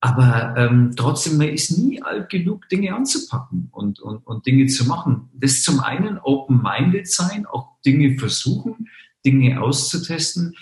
[0.00, 4.84] aber ähm, trotzdem, man ist nie alt genug, Dinge anzupacken und, und, und Dinge zu
[4.84, 5.30] machen.
[5.32, 8.88] Das zum einen open-minded sein, auch Dinge versuchen,
[9.24, 10.54] Dinge auszutesten.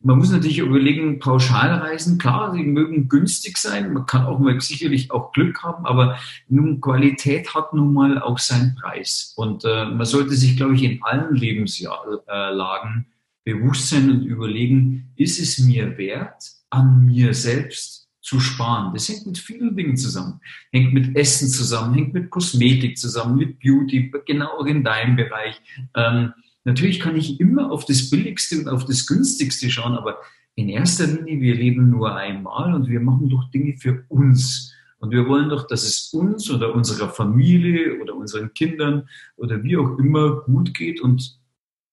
[0.00, 5.10] Man muss natürlich überlegen, Pauschalreisen, klar, die mögen günstig sein, man kann auch mal sicherlich
[5.10, 9.32] auch Glück haben, aber nun Qualität hat nun mal auch seinen Preis.
[9.36, 13.06] Und äh, man sollte sich, glaube ich, in allen Lebenslagen
[13.44, 18.92] bewusst sein und überlegen, ist es mir wert, an mir selbst zu sparen.
[18.92, 20.40] Das hängt mit vielen Dingen zusammen.
[20.72, 25.60] Hängt mit Essen zusammen, hängt mit Kosmetik zusammen, mit Beauty, genau in deinem Bereich.
[25.94, 26.32] Ähm,
[26.66, 30.18] Natürlich kann ich immer auf das Billigste und auf das Günstigste schauen, aber
[30.56, 34.74] in erster Linie, wir leben nur einmal und wir machen doch Dinge für uns.
[34.98, 39.76] Und wir wollen doch, dass es uns oder unserer Familie oder unseren Kindern oder wie
[39.76, 41.00] auch immer gut geht.
[41.00, 41.38] Und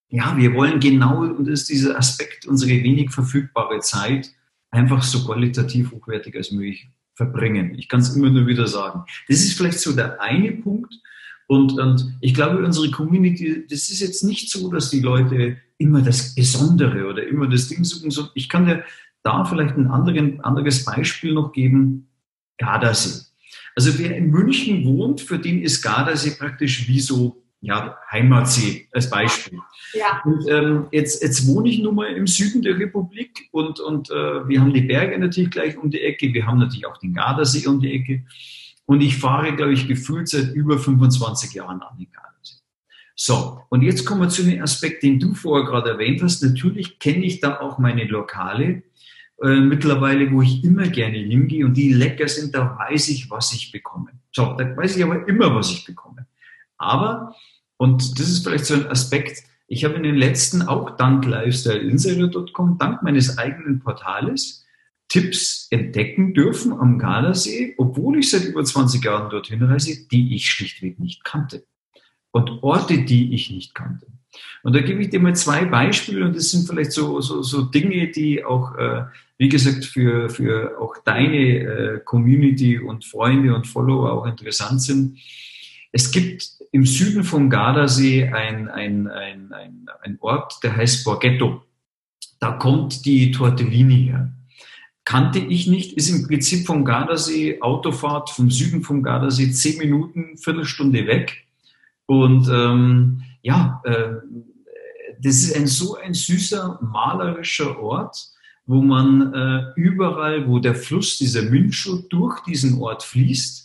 [0.10, 4.32] ja, wir wollen genau, und das ist dieser Aspekt, unsere wenig verfügbare Zeit
[4.72, 7.76] einfach so qualitativ hochwertig als möglich verbringen.
[7.78, 9.04] Ich kann es immer nur wieder sagen.
[9.28, 10.96] Das ist vielleicht so der eine Punkt.
[11.54, 16.02] Und, und ich glaube, unsere Community, das ist jetzt nicht so, dass die Leute immer
[16.02, 18.12] das Besondere oder immer das Ding suchen.
[18.34, 18.84] Ich kann dir
[19.22, 22.08] da vielleicht ein anderen, anderes Beispiel noch geben.
[22.58, 23.26] Gardasee.
[23.76, 29.10] Also wer in München wohnt, für den ist Gardasee praktisch wie so ja, Heimatsee als
[29.10, 29.60] Beispiel.
[29.94, 30.22] Ja.
[30.26, 34.48] Und ähm, jetzt, jetzt wohne ich nun mal im Süden der Republik und, und äh,
[34.48, 37.68] wir haben die Berge natürlich gleich um die Ecke, wir haben natürlich auch den Gardasee
[37.68, 38.24] um die Ecke.
[38.86, 42.58] Und ich fahre, glaube ich, gefühlt seit über 25 Jahren an den Gardasee.
[43.16, 46.44] So, und jetzt kommen wir zu dem Aspekt, den du vorher gerade erwähnt hast.
[46.44, 48.84] Natürlich kenne ich da auch meine Lokale
[49.42, 53.54] äh, mittlerweile, wo ich immer gerne hingehe und die lecker sind, da weiß ich, was
[53.54, 54.12] ich bekomme.
[54.32, 56.28] So, da weiß ich aber immer, was ich bekomme.
[56.78, 57.36] Aber,
[57.78, 62.78] und das ist vielleicht so ein Aspekt, ich habe in den letzten, auch dank lifestyleinsider.com,
[62.78, 64.63] dank meines eigenen Portales,
[65.14, 70.50] Tipps entdecken dürfen am Gardasee, obwohl ich seit über 20 Jahren dorthin reise, die ich
[70.50, 71.66] schlichtweg nicht kannte.
[72.32, 74.08] Und Orte, die ich nicht kannte.
[74.64, 77.62] Und da gebe ich dir mal zwei Beispiele und das sind vielleicht so, so, so
[77.62, 79.04] Dinge, die auch, äh,
[79.38, 85.20] wie gesagt, für, für auch deine äh, Community und Freunde und Follower auch interessant sind.
[85.92, 91.62] Es gibt im Süden vom Gardasee ein, ein, ein, ein, ein Ort, der heißt Borghetto.
[92.40, 94.34] Da kommt die Tortellini her
[95.06, 100.38] kannte ich nicht, ist im Prinzip vom Gardasee, Autofahrt vom Süden vom Gardasee, zehn Minuten,
[100.38, 101.46] Viertelstunde weg.
[102.06, 104.16] Und ähm, ja, äh,
[105.22, 108.18] das ist ein so ein süßer, malerischer Ort,
[108.66, 113.64] wo man äh, überall, wo der Fluss, dieser Mincho, durch diesen Ort fließt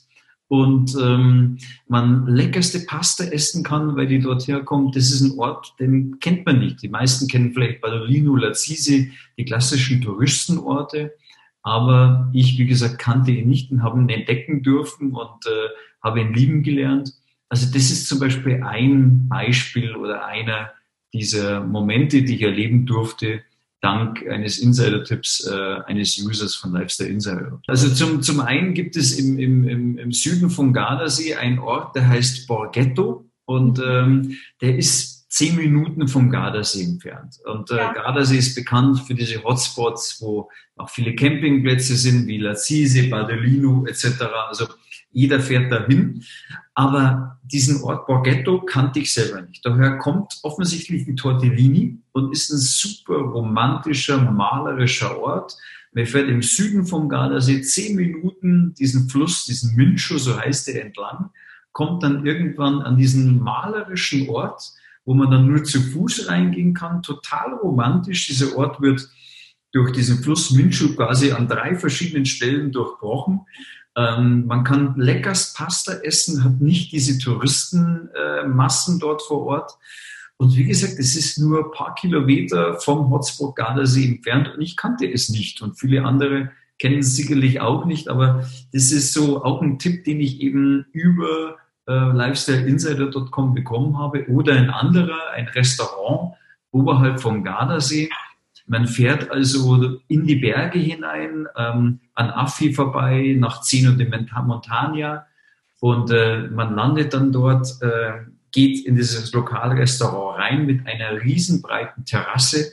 [0.49, 4.97] und ähm, man leckerste Pasta essen kann, weil die dort herkommt.
[4.97, 6.83] Das ist ein Ort, den kennt man nicht.
[6.83, 11.13] Die meisten kennen vielleicht Badolino, Lazise, die klassischen Touristenorte.
[11.63, 15.69] Aber ich, wie gesagt, kannte ihn nicht und habe ihn entdecken dürfen und äh,
[16.03, 17.13] habe ihn lieben gelernt.
[17.49, 20.73] Also das ist zum Beispiel ein Beispiel oder einer
[21.13, 23.43] dieser Momente, die ich erleben durfte,
[23.81, 27.61] dank eines Insider-Tipps äh, eines Users von Lifestyle Insider.
[27.67, 32.09] Also zum, zum einen gibt es im, im, im Süden von Gardasee einen Ort, der
[32.09, 37.39] heißt Borghetto und ähm, der ist zehn Minuten vom Gardasee entfernt.
[37.45, 37.93] Und äh, ja.
[37.93, 44.23] Gardasee ist bekannt für diese Hotspots, wo auch viele Campingplätze sind, wie Lazise, Badolino etc.
[44.49, 44.67] Also
[45.11, 46.25] jeder fährt dahin.
[46.75, 49.65] Aber diesen Ort Borghetto kannte ich selber nicht.
[49.65, 55.57] Daher kommt offensichtlich die Tortellini und ist ein super romantischer, malerischer Ort.
[55.93, 60.85] Man fährt im Süden vom Gardasee zehn Minuten diesen Fluss, diesen Mincho, so heißt er,
[60.85, 61.31] entlang,
[61.73, 64.73] kommt dann irgendwann an diesen malerischen Ort,
[65.09, 67.03] wo man dann nur zu Fuß reingehen kann.
[67.03, 68.27] Total romantisch.
[68.27, 69.09] Dieser Ort wird
[69.73, 73.41] durch diesen Fluss Minchu quasi an drei verschiedenen Stellen durchbrochen.
[73.97, 79.79] Ähm, man kann leckerst Pasta essen, hat nicht diese Touristenmassen äh, dort vor Ort.
[80.37, 84.77] Und wie gesagt, es ist nur ein paar Kilometer vom Hotspot Gardasee entfernt und ich
[84.77, 89.43] kannte es nicht und viele andere kennen es sicherlich auch nicht, aber das ist so
[89.43, 91.57] auch ein Tipp, den ich eben über
[91.89, 96.35] äh, lifestyleinsider.com bekommen habe oder ein anderer, ein Restaurant
[96.71, 98.11] oberhalb vom Gardasee.
[98.67, 105.27] Man fährt also in die Berge hinein, ähm, an Affi vorbei, nach Zeno de Montagna
[105.81, 108.13] und äh, man landet dann dort, äh,
[108.53, 112.73] geht in dieses Lokalrestaurant rein mit einer riesenbreiten Terrasse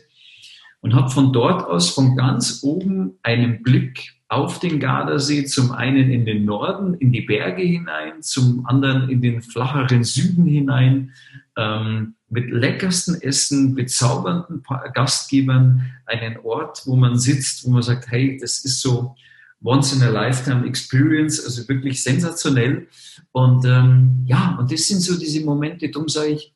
[0.81, 6.11] und hat von dort aus von ganz oben einen Blick auf den Gardasee, zum einen
[6.11, 11.13] in den Norden, in die Berge hinein, zum anderen in den flacheren Süden hinein,
[11.57, 14.61] ähm, mit leckersten Essen, bezaubernden
[14.93, 19.15] Gastgebern, einen Ort, wo man sitzt, wo man sagt, hey, das ist so
[19.63, 22.87] once in a lifetime experience, also wirklich sensationell.
[23.31, 26.53] Und ähm, ja, und das sind so diese Momente, darum sage ich,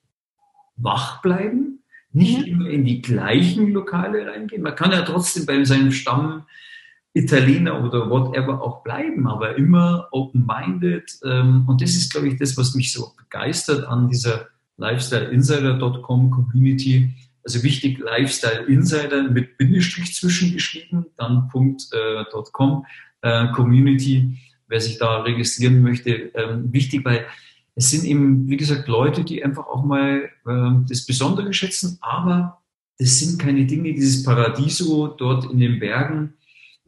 [0.75, 2.45] wach bleiben, nicht mhm.
[2.45, 4.63] immer in die gleichen Lokale reingehen.
[4.63, 6.43] Man kann ja trotzdem bei seinem Stamm
[7.13, 11.19] Italiener oder whatever auch bleiben, aber immer open-minded.
[11.24, 17.10] Ähm, und das ist, glaube ich, das, was mich so begeistert an dieser lifestyleinsider.com Community.
[17.43, 22.86] Also wichtig, Lifestyle Insider mit Bindestrich zwischengeschrieben, dann .com
[23.22, 26.32] äh, Community, wer sich da registrieren möchte.
[26.36, 27.26] Ähm, wichtig, weil
[27.76, 32.62] es sind eben, wie gesagt, Leute, die einfach auch mal äh, das Besondere schätzen, aber
[32.98, 36.34] das sind keine Dinge, dieses Paradiso dort in den Bergen.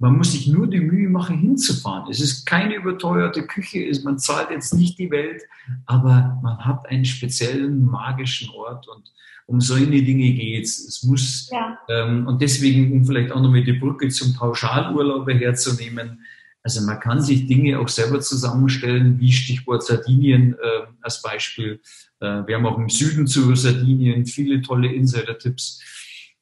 [0.01, 2.09] Man muss sich nur die Mühe machen, hinzufahren.
[2.09, 5.43] Es ist keine überteuerte Küche, man zahlt jetzt nicht die Welt,
[5.85, 9.13] aber man hat einen speziellen magischen Ort und
[9.45, 10.79] um solche Dinge geht es.
[10.79, 11.77] Es muss, ja.
[11.87, 16.25] ähm, und deswegen, um vielleicht auch nochmal die Brücke zum Pauschalurlaub herzunehmen,
[16.63, 21.79] also man kann sich Dinge auch selber zusammenstellen, wie Stichwort Sardinien äh, als Beispiel.
[22.19, 25.79] Äh, wir haben auch im Süden zu Sardinien viele tolle Insider-Tipps.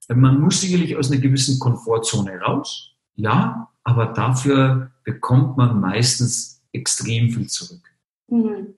[0.07, 6.61] Äh, man muss sicherlich aus einer gewissen Komfortzone raus, ja, aber dafür bekommt man meistens
[6.71, 7.81] extrem viel zurück.
[8.27, 8.75] Mhm.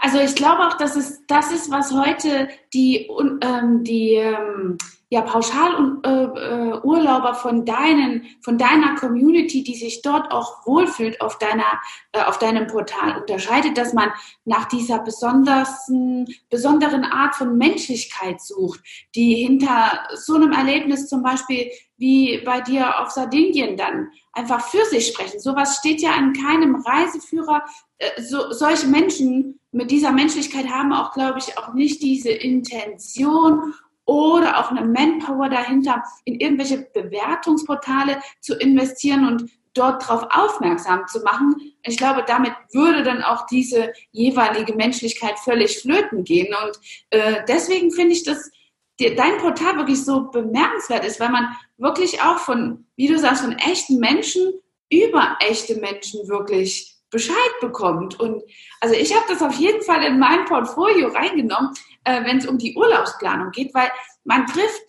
[0.00, 3.08] Also ich glaube auch, dass es das ist, was heute die,
[3.40, 4.78] ähm, die ähm,
[5.12, 11.36] ja, Pauschalurlauber äh, äh von deinen, von deiner Community, die sich dort auch wohlfühlt auf
[11.36, 14.10] deiner, äh, auf deinem Portal unterscheidet, dass man
[14.46, 18.80] nach dieser besonderen, besonderen Art von Menschlichkeit sucht,
[19.14, 24.86] die hinter so einem Erlebnis zum Beispiel wie bei dir auf Sardinien dann einfach für
[24.86, 25.40] sich sprechen.
[25.40, 27.66] Sowas steht ja an keinem Reiseführer.
[27.98, 33.74] Äh, so, solche Menschen mit dieser Menschlichkeit haben auch, glaube ich, auch nicht diese Intention
[34.04, 41.20] oder auch eine Manpower dahinter, in irgendwelche Bewertungsportale zu investieren und dort darauf aufmerksam zu
[41.20, 41.56] machen.
[41.82, 46.54] Ich glaube, damit würde dann auch diese jeweilige Menschlichkeit völlig flöten gehen.
[46.62, 46.78] Und
[47.10, 48.50] äh, deswegen finde ich, dass
[48.98, 53.52] dein Portal wirklich so bemerkenswert ist, weil man wirklich auch von, wie du sagst, von
[53.52, 54.52] echten Menschen
[54.90, 58.18] über echte Menschen wirklich Bescheid bekommt.
[58.20, 58.42] Und
[58.80, 61.70] also ich habe das auf jeden Fall in mein Portfolio reingenommen,
[62.04, 63.90] äh, wenn es um die Urlaubsplanung geht, weil
[64.24, 64.82] man trifft,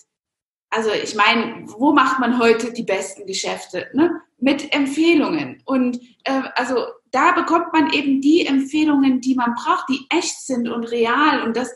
[0.69, 3.87] also ich meine, wo macht man heute die besten Geschäfte?
[3.93, 4.21] Ne?
[4.39, 5.61] Mit Empfehlungen.
[5.65, 10.67] Und äh, also da bekommt man eben die Empfehlungen, die man braucht, die echt sind
[10.67, 11.43] und real.
[11.43, 11.71] Und das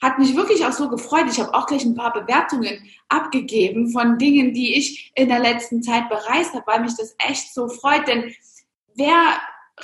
[0.00, 1.26] hat mich wirklich auch so gefreut.
[1.30, 5.82] Ich habe auch gleich ein paar Bewertungen abgegeben von Dingen, die ich in der letzten
[5.82, 8.06] Zeit bereist habe, weil mich das echt so freut.
[8.08, 8.32] Denn
[8.94, 9.38] wer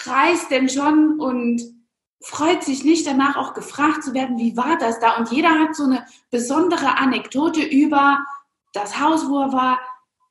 [0.07, 1.63] reist denn schon und
[2.25, 5.17] freut sich nicht danach auch gefragt zu werden, wie war das da?
[5.17, 8.19] Und jeder hat so eine besondere Anekdote über
[8.73, 9.81] das Haus, wo er war,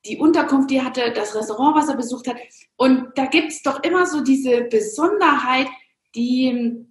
[0.06, 2.36] die Unterkunft, die er hatte, das Restaurant, was er besucht hat.
[2.76, 5.68] Und da gibt es doch immer so diese Besonderheit,
[6.16, 6.86] die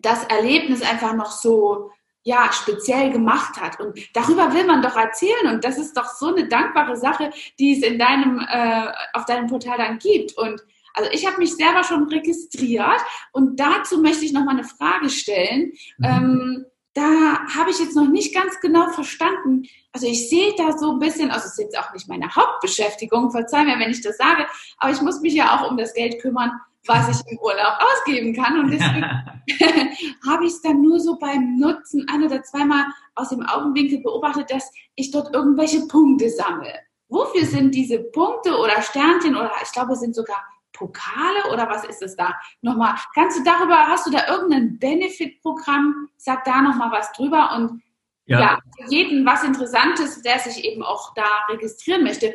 [0.00, 1.90] das Erlebnis einfach noch so
[2.22, 3.80] ja, speziell gemacht hat.
[3.80, 5.46] Und darüber will man doch erzählen.
[5.46, 9.46] Und das ist doch so eine dankbare Sache, die es in deinem, äh, auf deinem
[9.46, 10.36] Portal dann gibt.
[10.36, 10.60] Und
[10.96, 13.00] also ich habe mich selber schon registriert
[13.32, 15.72] und dazu möchte ich noch mal eine Frage stellen.
[15.98, 16.04] Mhm.
[16.04, 19.64] Ähm, da habe ich jetzt noch nicht ganz genau verstanden.
[19.92, 23.30] Also ich sehe da so ein bisschen, also es ist jetzt auch nicht meine Hauptbeschäftigung,
[23.30, 24.46] verzeih mir, wenn ich das sage,
[24.78, 26.52] aber ich muss mich ja auch um das Geld kümmern,
[26.86, 28.58] was ich im Urlaub ausgeben kann.
[28.58, 29.04] Und deswegen
[30.26, 34.50] habe ich es dann nur so beim Nutzen ein oder zweimal aus dem Augenwinkel beobachtet,
[34.50, 36.72] dass ich dort irgendwelche Punkte sammle.
[37.08, 40.42] Wofür sind diese Punkte oder Sternchen oder ich glaube, es sind sogar
[40.76, 42.34] Pokale oder was ist es da?
[42.60, 46.08] Nochmal, kannst du darüber, hast du da irgendein Benefit-Programm?
[46.16, 47.82] Sag da nochmal was drüber und
[48.26, 48.40] ja.
[48.40, 52.34] ja, für jeden was Interessantes, der sich eben auch da registrieren möchte.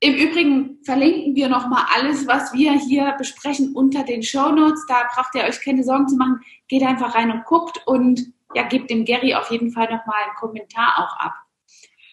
[0.00, 4.84] Im Übrigen verlinken wir nochmal alles, was wir hier besprechen, unter den Show Notes.
[4.88, 6.40] Da braucht ihr euch keine Sorgen zu machen.
[6.68, 8.20] Geht einfach rein und guckt und
[8.54, 11.34] ja, gebt dem Gary auf jeden Fall nochmal einen Kommentar auch ab.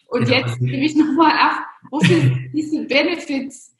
[0.07, 3.72] Und ja, jetzt gebe ich nochmal ab, wofür diese Benefits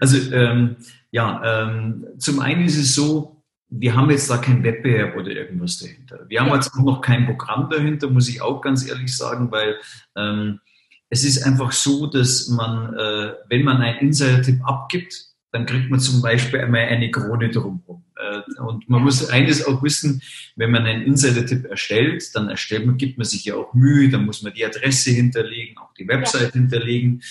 [0.00, 0.76] Also ähm,
[1.10, 5.78] ja, ähm, zum einen ist es so, wir haben jetzt da keinen Wettbewerb oder irgendwas
[5.78, 6.24] dahinter.
[6.28, 6.54] Wir haben ja.
[6.54, 9.76] jetzt auch noch kein Programm dahinter, muss ich auch ganz ehrlich sagen, weil
[10.16, 10.60] ähm,
[11.08, 15.14] es ist einfach so, dass man, äh, wenn man einen Insider-Tipp abgibt,
[15.52, 18.04] dann kriegt man zum Beispiel einmal eine Krone drumherum.
[18.16, 20.22] Äh, und man muss eines auch wissen,
[20.56, 24.26] wenn man einen Insider-Tipp erstellt, dann erstellt man, gibt man sich ja auch Mühe, dann
[24.26, 26.60] muss man die Adresse hinterlegen, auch die Website ja.
[26.60, 27.22] hinterlegen.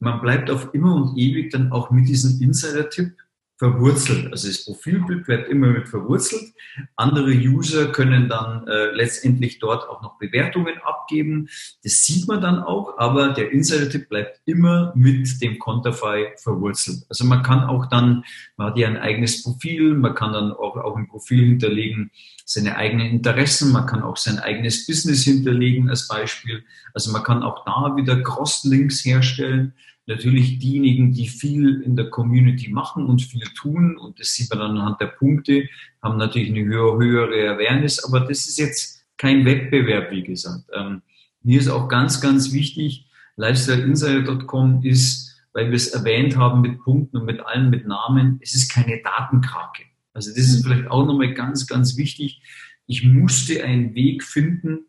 [0.00, 3.16] Man bleibt auf immer und ewig dann auch mit diesem Insider-Tipp
[3.58, 4.30] verwurzelt.
[4.30, 6.52] Also das Profilbild wird immer mit verwurzelt.
[6.94, 11.48] Andere User können dann äh, letztendlich dort auch noch Bewertungen abgeben.
[11.82, 17.04] Das sieht man dann auch, aber der Insider-Tipp bleibt immer mit dem Conterfy verwurzelt.
[17.08, 18.24] Also man kann auch dann,
[18.56, 22.12] man hat ja ein eigenes Profil, man kann dann auch, auch im Profil hinterlegen
[22.44, 26.64] seine eigenen Interessen, man kann auch sein eigenes Business hinterlegen als Beispiel.
[26.94, 29.74] Also man kann auch da wieder Cross-Links herstellen
[30.08, 34.58] natürlich diejenigen, die viel in der Community machen und viel tun, und das sieht man
[34.58, 35.68] dann anhand der Punkte,
[36.02, 40.64] haben natürlich eine höhere, höhere Awareness, aber das ist jetzt kein Wettbewerb, wie gesagt.
[40.74, 41.02] Ähm,
[41.42, 47.18] mir ist auch ganz, ganz wichtig, lifestyleinsider.com ist, weil wir es erwähnt haben mit Punkten
[47.18, 49.84] und mit allen mit Namen, es ist keine Datenkrake.
[50.14, 52.42] Also das ist vielleicht auch nochmal ganz, ganz wichtig.
[52.86, 54.86] Ich musste einen Weg finden,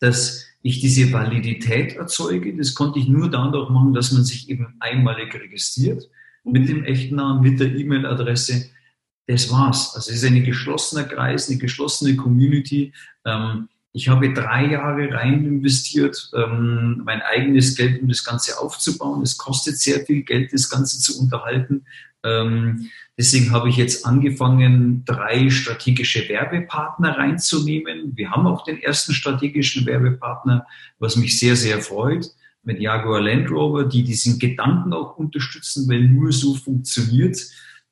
[0.00, 2.56] dass ich diese Validität erzeuge.
[2.56, 6.08] Das konnte ich nur dadurch machen, dass man sich eben einmalig registriert
[6.44, 6.66] mit mhm.
[6.66, 8.70] dem echten Namen, mit der E-Mail-Adresse.
[9.26, 9.94] Das war's.
[9.94, 12.92] Also es ist ein geschlossener Kreis, eine geschlossene Community.
[13.24, 19.22] Ähm, ich habe drei Jahre rein investiert, ähm, mein eigenes Geld, um das Ganze aufzubauen.
[19.22, 21.84] Es kostet sehr viel Geld, das Ganze zu unterhalten.
[22.24, 28.16] Ähm, deswegen habe ich jetzt angefangen, drei strategische Werbepartner reinzunehmen.
[28.16, 30.66] Wir haben auch den ersten strategischen Werbepartner,
[30.98, 32.26] was mich sehr, sehr freut,
[32.62, 37.38] mit Jaguar Land Rover, die diesen Gedanken auch unterstützen, weil nur so funktioniert.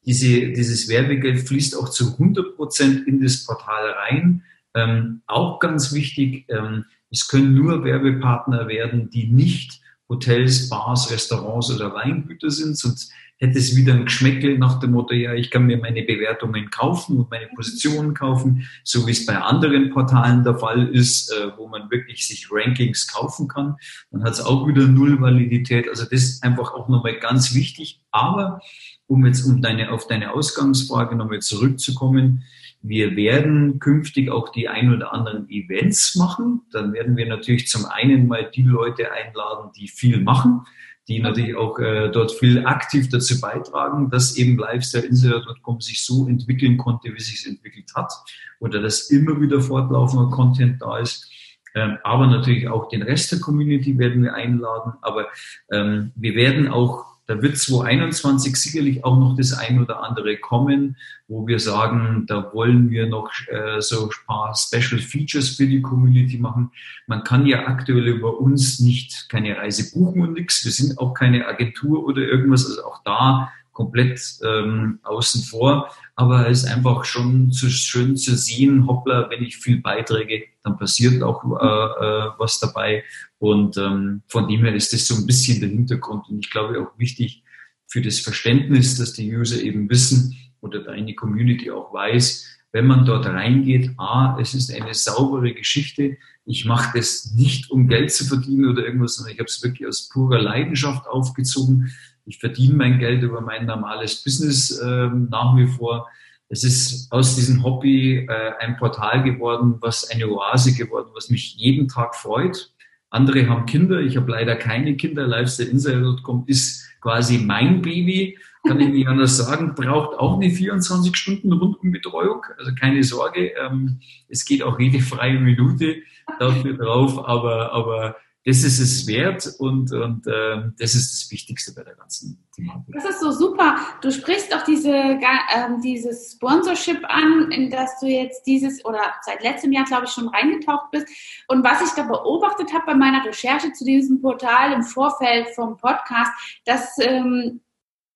[0.05, 4.43] Diese, dieses Werbegeld fließt auch zu 100 Prozent in das Portal rein.
[4.75, 11.71] Ähm, auch ganz wichtig, ähm, es können nur Werbepartner werden, die nicht Hotels, Bars, Restaurants
[11.71, 15.67] oder Weingüter sind, sonst hätte es wieder ein Geschmäckel nach dem Motto, ja, ich kann
[15.67, 20.59] mir meine Bewertungen kaufen und meine Positionen kaufen, so wie es bei anderen Portalen der
[20.59, 23.77] Fall ist, äh, wo man wirklich sich Rankings kaufen kann.
[24.11, 25.89] Dann hat es auch wieder Null Validität.
[25.89, 28.01] Also das ist einfach auch nochmal ganz wichtig.
[28.11, 28.61] Aber
[29.07, 32.45] um jetzt um deine, auf deine Ausgangsfrage nochmal zurückzukommen,
[32.89, 36.63] wir werden künftig auch die ein oder anderen Events machen.
[36.73, 40.67] Dann werden wir natürlich zum einen mal die Leute einladen, die viel machen
[41.09, 46.77] die natürlich auch äh, dort viel aktiv dazu beitragen, dass eben lifestyleinsider.com sich so entwickeln
[46.79, 48.13] konnte, wie sich es entwickelt hat
[48.59, 51.31] oder dass immer wieder fortlaufender Content da ist.
[51.75, 54.95] Ähm, aber natürlich auch den Rest der Community werden wir einladen.
[55.03, 55.29] Aber
[55.71, 60.97] ähm, wir werden auch da wird 2021 sicherlich auch noch das ein oder andere kommen,
[61.29, 65.83] wo wir sagen, da wollen wir noch äh, so ein paar Special Features für die
[65.83, 66.71] Community machen.
[67.07, 70.65] Man kann ja aktuell über uns nicht keine Reise buchen und nichts.
[70.65, 72.67] Wir sind auch keine Agentur oder irgendwas.
[72.67, 75.91] Also auch da komplett ähm, außen vor.
[76.15, 80.79] Aber es ist einfach schon zu schön zu sehen, hoppla, wenn ich viel beiträge, dann
[80.79, 83.05] passiert auch äh, äh, was dabei.
[83.39, 86.27] Und ähm, von dem her ist das so ein bisschen der Hintergrund.
[86.31, 87.43] Und ich glaube auch wichtig
[87.87, 93.05] für das Verständnis, dass die User eben wissen oder deine Community auch weiß, wenn man
[93.05, 96.17] dort reingeht, a, es ist eine saubere Geschichte.
[96.47, 99.87] Ich mache das nicht, um Geld zu verdienen oder irgendwas, sondern ich habe es wirklich
[99.87, 101.93] aus purer Leidenschaft aufgezogen.
[102.27, 106.09] Ich verdiene mein Geld über mein normales Business äh, nach wie vor.
[106.49, 111.55] Es ist aus diesem Hobby äh, ein Portal geworden, was eine Oase geworden, was mich
[111.55, 112.73] jeden Tag freut.
[113.11, 115.27] Andere haben Kinder, ich habe leider keine Kinder.
[115.27, 118.37] Lifestyleinsider.com ist quasi mein Baby,
[118.67, 119.75] kann ich nicht anders sagen.
[119.77, 123.53] Braucht auch eine 24 Stunden Rundumbetreuung, also keine Sorge.
[123.53, 125.97] Ähm, es geht auch jede freie Minute
[126.41, 131.75] dafür drauf, aber, aber das ist es wert und, und äh, das ist das Wichtigste
[131.75, 132.95] bei der ganzen Thematik.
[132.95, 133.77] Das ist so super.
[134.01, 139.43] Du sprichst auch diese, ähm, dieses Sponsorship an, in das du jetzt dieses oder seit
[139.43, 141.09] letztem Jahr, glaube ich, schon reingetaucht bist.
[141.49, 145.77] Und was ich da beobachtet habe bei meiner Recherche zu diesem Portal im Vorfeld vom
[145.77, 146.31] Podcast,
[146.65, 147.63] dass ähm,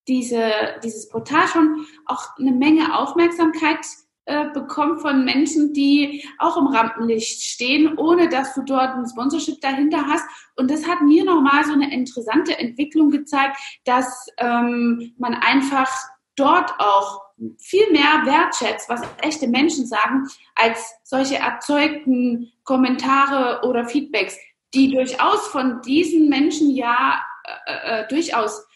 [0.07, 0.53] diese,
[0.85, 3.85] dieses Portal schon auch eine Menge Aufmerksamkeit
[4.27, 9.61] äh, bekommt von Menschen, die auch im Rampenlicht stehen, ohne dass du dort ein Sponsorship
[9.61, 10.25] dahinter hast.
[10.57, 15.91] Und das hat mir nochmal so eine interessante Entwicklung gezeigt, dass ähm, man einfach
[16.37, 17.23] dort auch
[17.59, 24.37] viel mehr wertschätzt, was echte Menschen sagen, als solche erzeugten Kommentare oder Feedbacks,
[24.75, 27.23] die durchaus von diesen Menschen ja
[27.66, 28.66] äh, äh, durchaus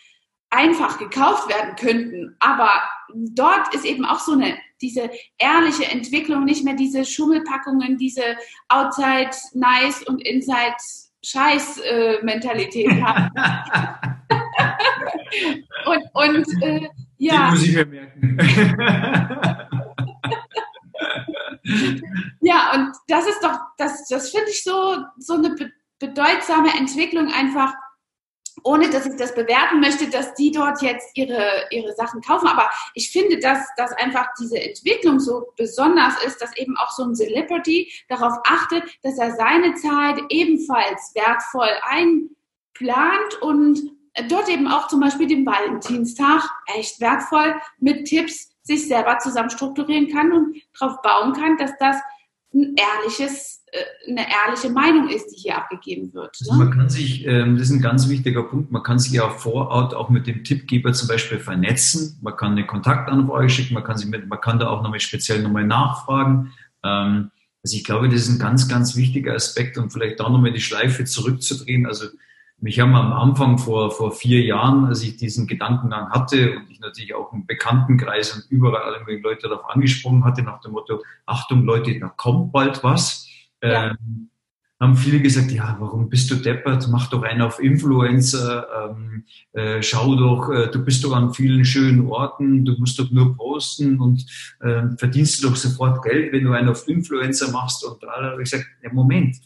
[0.51, 2.37] einfach gekauft werden könnten.
[2.41, 2.71] Aber
[3.13, 8.37] dort ist eben auch so eine, diese ehrliche Entwicklung, nicht mehr diese Schummelpackungen, diese
[8.69, 10.77] Outside nice und Inside
[11.25, 13.31] Scheiß äh, Mentalität haben.
[15.87, 17.47] und und äh, ja.
[17.47, 18.37] Den muss ich mir merken.
[22.41, 25.57] ja, und das ist doch, das, das finde ich so, so eine
[25.99, 27.73] bedeutsame Entwicklung einfach,
[28.65, 32.49] ohne dass ich das bewerten möchte, dass die dort jetzt ihre, ihre Sachen kaufen.
[32.49, 37.05] Aber ich finde, dass, dass einfach diese Entwicklung so besonders ist, dass eben auch so
[37.05, 43.81] ein Celebrity darauf achtet, dass er seine Zeit ebenfalls wertvoll einplant und
[44.29, 50.09] dort eben auch zum Beispiel den Valentinstag echt wertvoll mit Tipps sich selber zusammen strukturieren
[50.09, 51.97] kann und darauf bauen kann, dass das
[52.55, 56.37] ein ehrliches, äh, eine ehrliche Meinung ist, die hier abgegeben wird.
[56.41, 59.29] Also man kann sich, ähm, das ist ein ganz wichtiger Punkt, man kann sich ja
[59.29, 62.19] vor Ort auch mit dem Tippgeber zum Beispiel vernetzen.
[62.23, 65.43] Man kann eine Kontaktanfrage schicken, man kann, sie mit, man kann da auch nochmal speziell
[65.43, 66.53] nochmal nachfragen.
[66.83, 67.31] Ähm,
[67.63, 70.61] also ich glaube, das ist ein ganz, ganz wichtiger Aspekt und vielleicht da nochmal die
[70.61, 71.87] Schleife zurückzudrehen.
[71.87, 72.07] Also
[72.61, 76.81] mich haben am Anfang vor, vor vier Jahren, als ich diesen Gedankengang hatte und ich
[76.81, 81.65] natürlich auch im Bekanntenkreis und überall alle Leute darauf angesprochen hatte, nach dem Motto, Achtung
[81.65, 83.29] Leute, da kommt bald was,
[83.63, 83.91] ja.
[83.91, 84.31] ähm,
[84.81, 86.89] haben viele gesagt, ja, warum bist du deppert?
[86.91, 91.65] Mach doch einen auf Influencer, ähm, äh, schau doch, äh, du bist doch an vielen
[91.65, 94.27] schönen Orten, du musst doch nur posten und
[94.61, 97.85] äh, verdienst du doch sofort Geld, wenn du einen auf Influencer machst.
[97.85, 99.37] Und da habe ich gesagt, ja, Moment,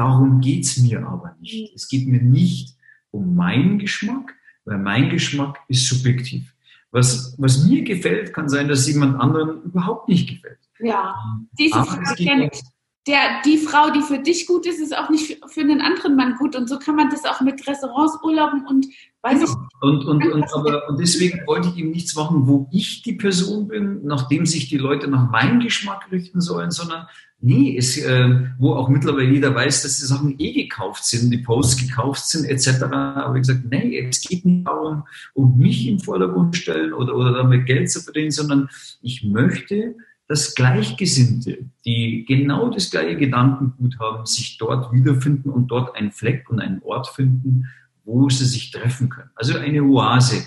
[0.00, 1.74] Darum geht's mir aber nicht.
[1.74, 2.74] Es geht mir nicht
[3.10, 4.34] um meinen Geschmack,
[4.64, 6.54] weil mein Geschmack ist subjektiv.
[6.90, 10.58] Was, was mir gefällt, kann sein, dass jemand anderen überhaupt nicht gefällt.
[10.78, 12.62] Ja, ähm, diese Frage kenne ich
[13.06, 16.36] der, die Frau, die für dich gut ist, ist auch nicht für einen anderen Mann
[16.36, 16.56] gut.
[16.56, 18.86] Und so kann man das auch mit Restaurants, Urlauben und
[19.22, 19.52] weiß genau.
[19.52, 23.14] ich und, und, und, aber, und deswegen wollte ich ihm nichts machen, wo ich die
[23.14, 27.06] Person bin, nachdem sich die Leute nach meinem Geschmack richten sollen, sondern
[27.40, 31.38] nee, es, äh, wo auch mittlerweile jeder weiß, dass die Sachen eh gekauft sind, die
[31.38, 32.82] Posts gekauft sind, etc.
[32.92, 35.04] Aber ich gesagt, nee, es geht nicht darum,
[35.34, 38.68] um mich im Vordergrund stellen oder, oder damit Geld zu verdienen, sondern
[39.00, 39.94] ich möchte,
[40.28, 46.48] dass Gleichgesinnte, die genau das gleiche Gedankengut haben, sich dort wiederfinden und dort einen Fleck
[46.50, 47.66] und einen Ort finden,
[48.10, 49.30] wo sie sich treffen können.
[49.34, 50.44] Also eine Oase.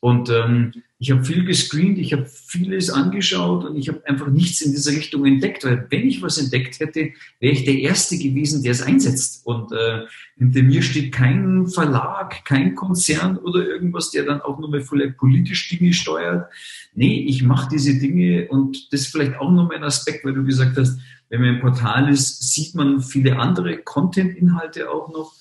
[0.00, 4.62] Und ähm, ich habe viel gescreent, ich habe vieles angeschaut und ich habe einfach nichts
[4.62, 8.62] in dieser Richtung entdeckt, weil wenn ich was entdeckt hätte, wäre ich der Erste gewesen,
[8.62, 9.46] der es einsetzt.
[9.46, 10.06] Und äh,
[10.38, 15.68] hinter mir steht kein Verlag, kein Konzern oder irgendwas, der dann auch nochmal vielleicht politisch
[15.68, 16.50] Dinge steuert.
[16.94, 20.44] Nee, ich mache diese Dinge und das ist vielleicht auch nochmal ein Aspekt, weil du
[20.44, 20.98] gesagt hast,
[21.30, 25.32] wenn man im Portal ist, sieht man viele andere Content-Inhalte auch noch.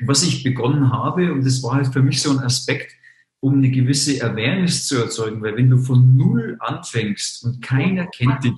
[0.00, 2.92] Was ich begonnen habe, und das war halt für mich so ein Aspekt,
[3.40, 8.44] um eine gewisse Awareness zu erzeugen, weil wenn du von Null anfängst und keiner kennt
[8.44, 8.52] dich,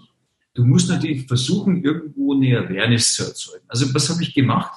[0.54, 3.64] du musst natürlich versuchen, irgendwo eine Awareness zu erzeugen.
[3.68, 4.72] Also was habe ich gemacht?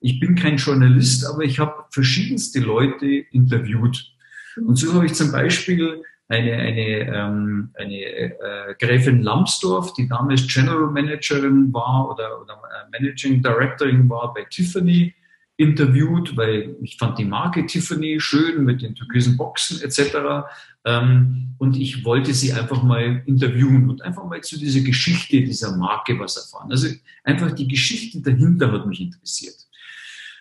[0.00, 4.12] Ich bin kein Journalist, aber ich habe verschiedenste Leute interviewt.
[4.56, 10.46] Und so habe ich zum Beispiel eine, eine, ähm, eine äh, Gräfin Lambsdorff, die damals
[10.46, 15.14] General Managerin war oder, oder äh, Managing Directorin war bei Tiffany,
[15.60, 20.46] interviewt, weil ich fand die Marke Tiffany schön mit den türkisen Boxen etc.
[20.86, 25.76] Ähm, und ich wollte sie einfach mal interviewen und einfach mal zu dieser Geschichte dieser
[25.76, 26.70] Marke was erfahren.
[26.70, 26.88] Also
[27.24, 29.56] einfach die Geschichte dahinter hat mich interessiert.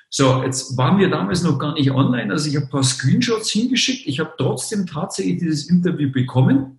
[0.10, 3.52] So, jetzt waren wir damals noch gar nicht online, also ich habe ein paar Screenshots
[3.52, 4.08] hingeschickt.
[4.08, 6.79] Ich habe trotzdem tatsächlich dieses Interview bekommen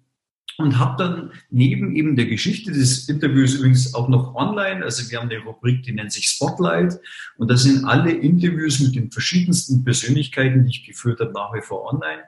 [0.62, 5.20] und habe dann neben eben der Geschichte des Interviews übrigens auch noch online, also wir
[5.20, 6.98] haben eine Rubrik, die nennt sich Spotlight
[7.36, 11.62] und da sind alle Interviews mit den verschiedensten Persönlichkeiten, die ich geführt habe, nach wie
[11.62, 12.22] vor online.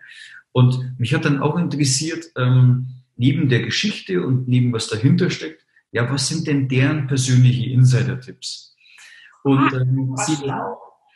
[0.53, 5.65] Und mich hat dann auch interessiert, ähm, neben der Geschichte und neben was dahinter steckt,
[5.93, 8.75] ja, was sind denn deren persönliche Insider-Tipps?
[9.45, 10.37] Und ähm, sie,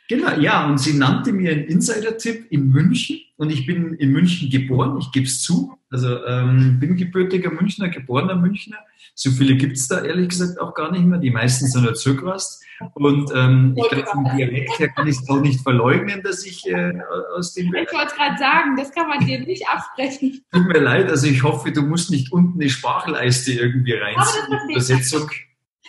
[0.07, 4.49] Genau, ja, und sie nannte mir einen Insider-Tipp in München und ich bin in München
[4.49, 5.77] geboren, ich gebe es zu.
[5.89, 8.77] Also ähm, bin gebürtiger Münchner, geborener Münchner.
[9.15, 11.19] So viele gibt es da ehrlich gesagt auch gar nicht mehr.
[11.19, 12.63] Die meisten sind ja zurückrast.
[12.93, 16.67] Und ähm, ich glaube, vom Dialekt her kann ich es auch nicht verleugnen, dass ich
[16.67, 16.93] äh,
[17.35, 17.73] aus dem.
[17.73, 20.41] Ich wollte gerade sagen, das kann man dir nicht absprechen.
[20.51, 24.69] Tut mir leid, also ich hoffe, du musst nicht unten eine Sprachleiste irgendwie reinziehen.
[24.69, 25.29] Übersetzung.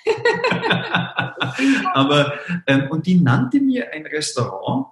[1.95, 2.35] Aber,
[2.67, 4.87] ähm, und die nannte mir ein Restaurant,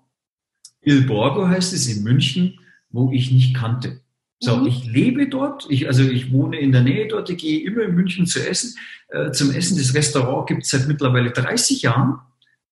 [0.82, 2.60] Il Borgo heißt es in München,
[2.90, 4.00] wo ich nicht kannte.
[4.38, 4.66] So, mhm.
[4.66, 7.94] ich lebe dort, ich, also ich wohne in der Nähe dort, ich gehe immer in
[7.94, 9.78] München zu essen, äh, zum Essen.
[9.78, 12.18] Das Restaurant gibt es seit mittlerweile 30 Jahren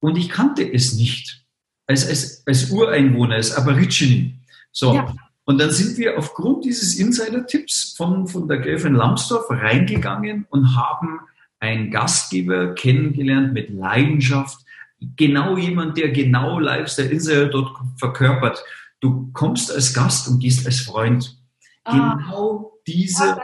[0.00, 1.40] und ich kannte es nicht.
[1.86, 4.34] Als, als, als Ureinwohner, als Aborigine.
[4.72, 5.14] So, ja.
[5.44, 11.20] Und dann sind wir aufgrund dieses Insider-Tipps von, von der Gräfin Lambsdorff reingegangen und haben
[11.64, 14.58] einen Gastgeber kennengelernt mit Leidenschaft.
[15.16, 18.62] Genau jemand, der genau Lifestyle Insider dort verkörpert.
[19.00, 21.36] Du kommst als Gast und gehst als Freund.
[21.84, 23.42] Ah, genau dieser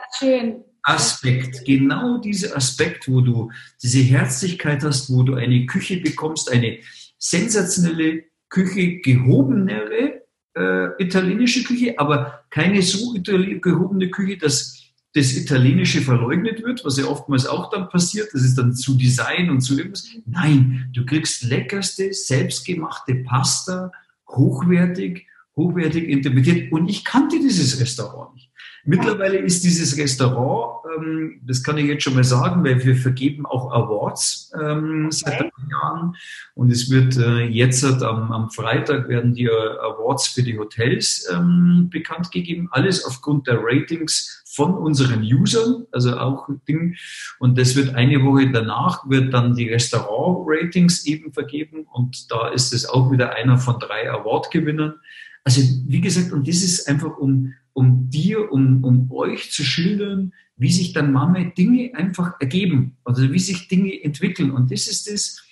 [0.82, 3.50] Aspekt, genau dieser Aspekt, wo du
[3.82, 6.78] diese Herzlichkeit hast, wo du eine Küche bekommst, eine
[7.18, 10.22] sensationelle Küche, gehobenere
[10.56, 14.79] äh, italienische Küche, aber keine so gehobene Küche, dass
[15.14, 18.28] das Italienische verleugnet wird, was ja oftmals auch dann passiert.
[18.32, 20.06] Das ist dann zu Design und zu irgendwas.
[20.26, 23.90] Nein, du kriegst leckerste, selbstgemachte Pasta,
[24.28, 26.70] hochwertig, hochwertig interpretiert.
[26.72, 28.50] Und ich kannte dieses Restaurant nicht.
[28.84, 33.44] Mittlerweile ist dieses Restaurant, ähm, das kann ich jetzt schon mal sagen, weil wir vergeben
[33.44, 35.16] auch Awards ähm, okay.
[35.16, 36.16] seit drei Jahren.
[36.54, 41.88] Und es wird äh, jetzt am, am, Freitag werden die Awards für die Hotels ähm,
[41.90, 42.68] bekannt gegeben.
[42.70, 46.94] Alles aufgrund der Ratings von unseren Usern, also auch Ding.
[47.38, 51.86] Und das wird eine Woche danach wird dann die Restaurant-Ratings eben vergeben.
[51.90, 54.96] Und da ist es auch wieder einer von drei Award-Gewinnern.
[55.44, 60.34] Also wie gesagt, und das ist einfach um, um dir, um, um euch zu schildern,
[60.58, 64.50] wie sich dann manchmal Dinge einfach ergeben, also wie sich Dinge entwickeln.
[64.50, 65.42] Und das ist das,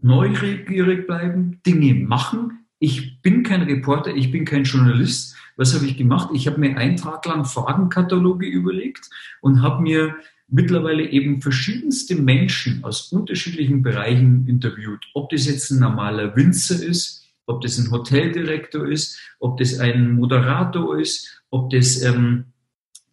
[0.00, 2.66] neugierig bleiben, Dinge machen.
[2.80, 5.31] Ich bin kein Reporter, ich bin kein Journalist.
[5.56, 6.30] Was habe ich gemacht?
[6.34, 9.08] Ich habe mir einen Tag lang Fragenkataloge überlegt
[9.40, 10.16] und habe mir
[10.48, 15.04] mittlerweile eben verschiedenste Menschen aus unterschiedlichen Bereichen interviewt.
[15.14, 20.12] Ob das jetzt ein normaler Winzer ist, ob das ein Hoteldirektor ist, ob das ein
[20.12, 22.44] Moderator ist, ob das ähm,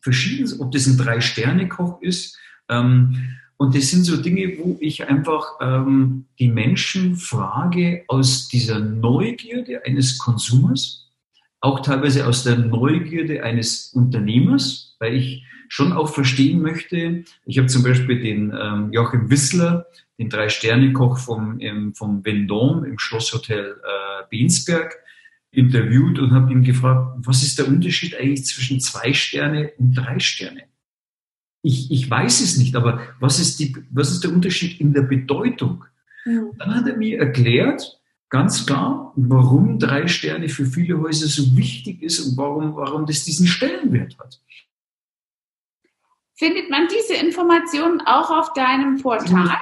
[0.01, 2.37] verschiedenes, ob das ein Drei-Sterne-Koch ist.
[2.69, 8.79] Ähm, und das sind so Dinge, wo ich einfach ähm, die Menschen frage aus dieser
[8.79, 11.08] Neugierde eines Konsumers,
[11.61, 17.23] auch teilweise aus der Neugierde eines Unternehmers, weil ich schon auch verstehen möchte.
[17.45, 19.85] Ich habe zum Beispiel den ähm, Joachim Wissler,
[20.17, 21.59] den Drei-Sterne-Koch vom,
[21.93, 24.97] vom Vendôme im Schlosshotel äh, Bensberg,
[25.51, 30.19] interviewt und habe ihn gefragt, was ist der Unterschied eigentlich zwischen zwei Sterne und drei
[30.19, 30.63] Sterne?
[31.61, 35.01] Ich, ich weiß es nicht, aber was ist, die, was ist der Unterschied in der
[35.01, 35.85] Bedeutung?
[36.25, 36.51] Mhm.
[36.57, 37.98] Dann hat er mir erklärt,
[38.29, 43.23] ganz klar, warum drei Sterne für viele Häuser so wichtig ist und warum, warum das
[43.23, 44.39] diesen Stellenwert hat.
[46.35, 49.57] Findet man diese Informationen auch auf deinem Portal?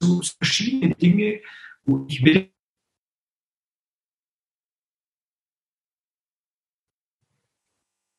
[0.00, 1.40] So verschiedene Dinge,
[1.84, 2.50] wo ich will.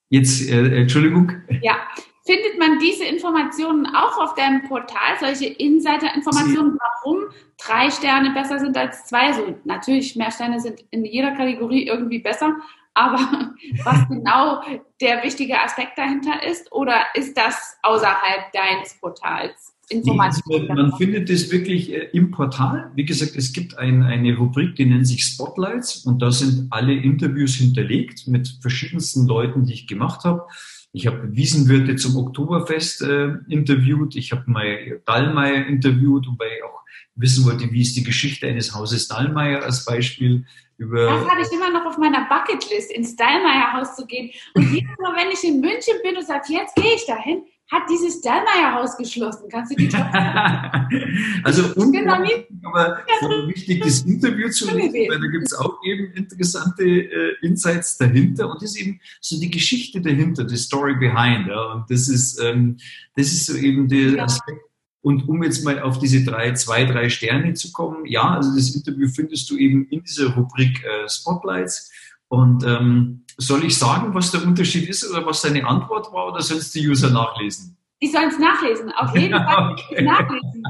[0.09, 1.31] Jetzt, äh, Entschuldigung.
[1.63, 1.87] Ja,
[2.25, 7.23] findet man diese Informationen auch auf deinem Portal, solche Insider-Informationen, warum
[7.57, 9.27] drei Sterne besser sind als zwei?
[9.27, 12.55] Also natürlich, mehr Sterne sind in jeder Kategorie irgendwie besser,
[12.93, 13.19] aber
[13.83, 14.61] was genau
[15.01, 16.71] der wichtige Aspekt dahinter ist?
[16.71, 19.73] Oder ist das außerhalb deines Portals?
[19.89, 22.89] Informationen man, man findet es wirklich äh, im Portal.
[22.95, 26.93] Wie gesagt, es gibt ein, eine Rubrik, die nennt sich Spotlights und da sind alle
[26.93, 30.47] Interviews hinterlegt mit verschiedensten Leuten, die ich gemacht habe.
[30.95, 36.81] Ich habe Wiesenwirte zum Oktoberfest äh, interviewt, ich habe mal Dallmayr interviewt, wobei ich auch
[37.15, 40.45] wissen wollte, wie ist die Geschichte eines Hauses Dallmayr als Beispiel.
[40.77, 44.31] Über das habe ich immer noch auf meiner Bucketlist, ins Dallmayr-Haus zu gehen.
[44.53, 47.83] Und jedes Mal, wenn ich in München bin und sage, jetzt gehe ich dahin, hat
[47.89, 49.49] dieses Dallmayr-Haus geschlossen.
[49.49, 49.89] Kannst du die
[51.43, 56.11] Also unglaublich, aber so wichtig, das Interview zu lesen, weil da gibt es auch eben
[56.13, 61.47] interessante äh, Insights dahinter und das ist eben so die Geschichte dahinter, die Story behind.
[61.47, 61.73] Ja.
[61.73, 62.77] Und das ist, ähm,
[63.15, 64.23] das ist so eben der ja.
[64.25, 64.61] Aspekt,
[65.03, 68.73] und um jetzt mal auf diese drei, zwei, drei Sterne zu kommen, ja, also das
[68.73, 71.91] Interview findest du eben in dieser Rubrik äh, Spotlights.
[72.29, 76.41] Und ähm, soll ich sagen, was der Unterschied ist oder was deine Antwort war oder
[76.41, 77.77] sollst die User nachlesen?
[78.01, 80.01] Die sollen es nachlesen, auf jeden Fall okay.
[80.01, 80.63] nachlesen.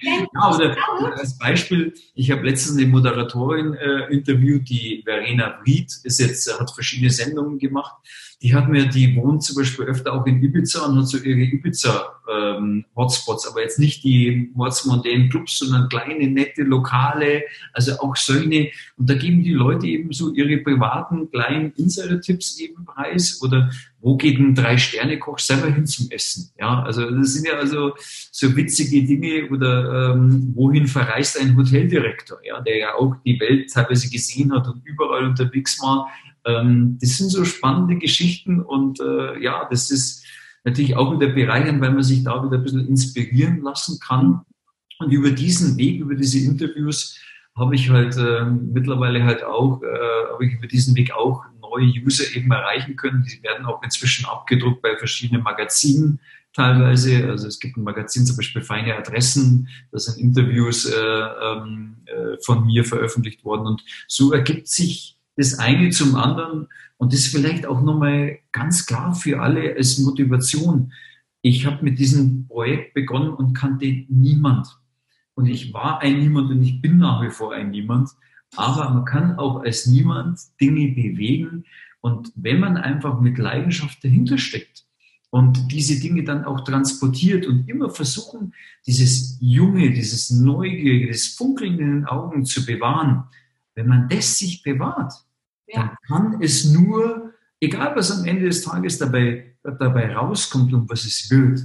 [0.00, 0.48] ja,
[0.98, 6.60] oder als Beispiel, ich habe letztens eine Moderatorin äh, interviewt, die Verena Ried, ist jetzt,
[6.60, 7.94] hat verschiedene Sendungen gemacht
[8.44, 11.40] die hat mir, die wohnt zum Beispiel öfter auch in Ibiza und hat so ihre
[11.40, 18.70] Ibiza-Hotspots, ähm, aber jetzt nicht die ortsmodellen Clubs, sondern kleine, nette Lokale, also auch solche.
[18.98, 23.70] Und da geben die Leute eben so ihre privaten kleinen Insider-Tipps eben preis oder
[24.02, 26.50] wo geht ein Drei-Sterne-Koch selber hin zum Essen?
[26.58, 27.94] Ja, also das sind ja also
[28.30, 33.72] so witzige Dinge oder ähm, wohin verreist ein Hoteldirektor, ja, der ja auch die Welt
[33.72, 36.10] teilweise gesehen hat und überall unterwegs war
[36.44, 40.24] ähm, das sind so spannende Geschichten und äh, ja, das ist
[40.64, 44.42] natürlich auch wieder bereichernd, weil man sich da wieder ein bisschen inspirieren lassen kann.
[44.98, 47.18] Und über diesen Weg, über diese Interviews,
[47.56, 51.86] habe ich halt äh, mittlerweile halt auch, äh, habe ich über diesen Weg auch neue
[51.86, 53.22] User eben erreichen können.
[53.22, 56.20] Die werden auch inzwischen abgedruckt bei verschiedenen Magazinen
[56.52, 57.28] teilweise.
[57.30, 62.36] Also es gibt ein Magazin zum Beispiel Feine Adressen, da sind Interviews äh, ähm, äh,
[62.44, 63.66] von mir veröffentlicht worden.
[63.66, 66.68] Und so ergibt sich das eine zum anderen.
[66.96, 70.92] Und das vielleicht auch nochmal ganz klar für alle als Motivation.
[71.42, 74.68] Ich habe mit diesem Projekt begonnen und kannte niemand.
[75.34, 78.10] Und ich war ein Niemand und ich bin nach wie vor ein Niemand.
[78.56, 81.64] Aber man kann auch als Niemand Dinge bewegen.
[82.00, 84.84] Und wenn man einfach mit Leidenschaft dahinter steckt
[85.30, 88.54] und diese Dinge dann auch transportiert und immer versuchen,
[88.86, 93.24] dieses Junge, dieses Neugierige, das Funkeln in den Augen zu bewahren,
[93.74, 95.12] wenn man das sich bewahrt,
[95.66, 95.80] ja.
[95.80, 101.04] dann kann es nur, egal was am Ende des Tages dabei, dabei rauskommt und was
[101.04, 101.60] es wird,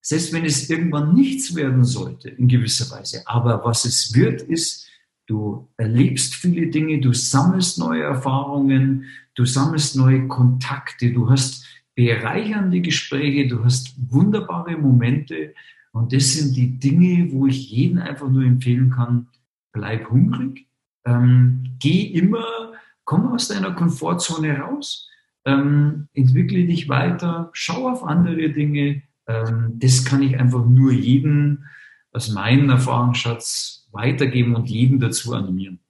[0.00, 4.86] selbst wenn es irgendwann nichts werden sollte, in gewisser Weise, aber was es wird, ist,
[5.26, 11.64] du erlebst viele Dinge, du sammelst neue Erfahrungen, du sammelst neue Kontakte, du hast
[11.94, 15.54] bereichernde Gespräche, du hast wunderbare Momente
[15.92, 19.28] und das sind die Dinge, wo ich jeden einfach nur empfehlen kann,
[19.72, 20.66] bleib hungrig,
[21.04, 22.72] ähm, geh immer,
[23.04, 25.08] komm aus deiner Komfortzone raus,
[25.44, 29.02] ähm, entwickle dich weiter, schau auf andere Dinge.
[29.26, 31.64] Ähm, das kann ich einfach nur jedem
[32.12, 35.80] aus meinem Erfahrungsschatz weitergeben und jeden dazu animieren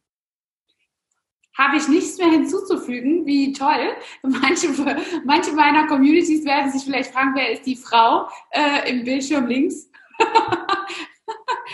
[1.54, 3.26] habe ich nichts mehr hinzuzufügen.
[3.26, 3.94] Wie toll.
[4.22, 4.68] Manche,
[5.24, 9.90] manche meiner Communities werden sich vielleicht fragen, wer ist die Frau äh, im Bildschirm links?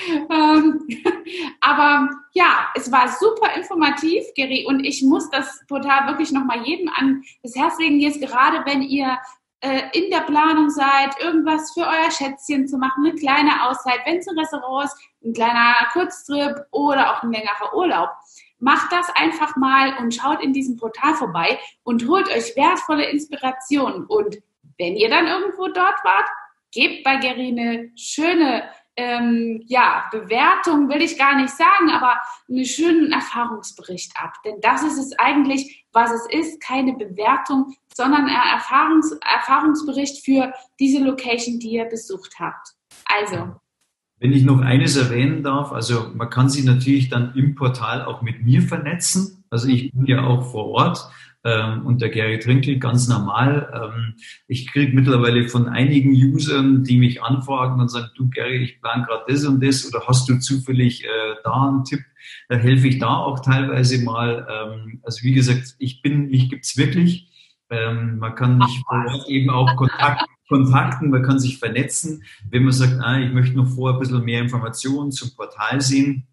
[0.08, 0.86] ähm,
[1.60, 6.88] aber ja, es war super informativ, Gary, und ich muss das Portal wirklich nochmal jedem
[6.94, 9.18] an das Herz legen, jetzt gerade wenn ihr
[9.60, 14.18] äh, in der Planung seid, irgendwas für euer Schätzchen zu machen, eine kleine Auszeit, wenn
[14.18, 18.10] es ein Restaurant ist, ein kleiner Kurztrip oder auch ein längerer Urlaub.
[18.60, 24.04] Macht das einfach mal und schaut in diesem Portal vorbei und holt euch wertvolle Inspirationen.
[24.06, 24.38] Und
[24.78, 26.28] wenn ihr dann irgendwo dort wart,
[26.72, 28.68] gebt bei Gary eine schöne
[28.98, 32.18] ähm, ja, Bewertung will ich gar nicht sagen, aber
[32.48, 34.34] einen schönen Erfahrungsbericht ab.
[34.44, 40.52] Denn das ist es eigentlich, was es ist, keine Bewertung, sondern ein Erfahrungs Erfahrungsbericht für
[40.80, 42.74] diese Location, die ihr besucht habt.
[43.04, 43.54] Also.
[44.18, 48.20] Wenn ich noch eines erwähnen darf, also man kann sich natürlich dann im Portal auch
[48.20, 49.44] mit mir vernetzen.
[49.48, 51.08] Also ich bin ja auch vor Ort
[51.44, 53.70] ähm, und der Gary Trinkel ganz normal.
[53.72, 54.14] Ähm,
[54.48, 59.04] ich kriege mittlerweile von einigen Usern, die mich anfragen und sagen, du Gary, ich plane
[59.06, 61.08] gerade das und das oder hast du zufällig äh,
[61.44, 62.00] da einen Tipp?
[62.48, 64.46] Da helfe ich da auch teilweise mal.
[64.50, 67.28] Ähm, also wie gesagt, ich bin, mich gibt's wirklich.
[67.70, 68.82] Ähm, man kann mich
[69.28, 72.24] eben auch Kontakt, kontakten, man kann sich vernetzen.
[72.50, 76.26] Wenn man sagt, ah, ich möchte noch vorher ein bisschen mehr Informationen zum Portal sehen,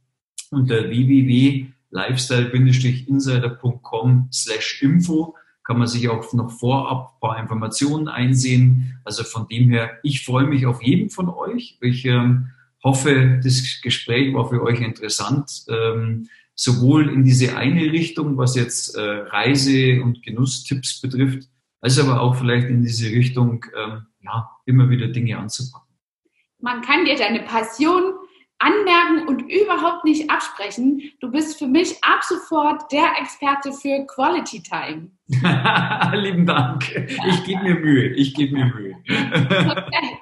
[0.51, 9.00] unter www lifestyle-insider.com slash info kann man sich auch noch vorab ein paar Informationen einsehen.
[9.04, 11.80] Also von dem her, ich freue mich auf jeden von euch.
[11.82, 12.52] Ich ähm,
[12.84, 18.96] hoffe, das Gespräch war für euch interessant, ähm, sowohl in diese eine Richtung, was jetzt
[18.96, 21.50] äh, Reise- und Genusstipps betrifft,
[21.82, 25.96] als aber auch vielleicht in diese Richtung, ähm, ja, immer wieder Dinge anzupacken.
[26.60, 28.14] Man kann dir deine Passion
[28.66, 31.01] anmerken und überhaupt nicht absprechen.
[31.20, 35.11] Du bist für mich ab sofort der Experte für Quality Time.
[36.13, 36.84] Lieben Dank.
[37.28, 38.07] Ich gebe mir Mühe.
[38.16, 38.95] Ich gebe mir Mühe.
[39.07, 40.20] okay.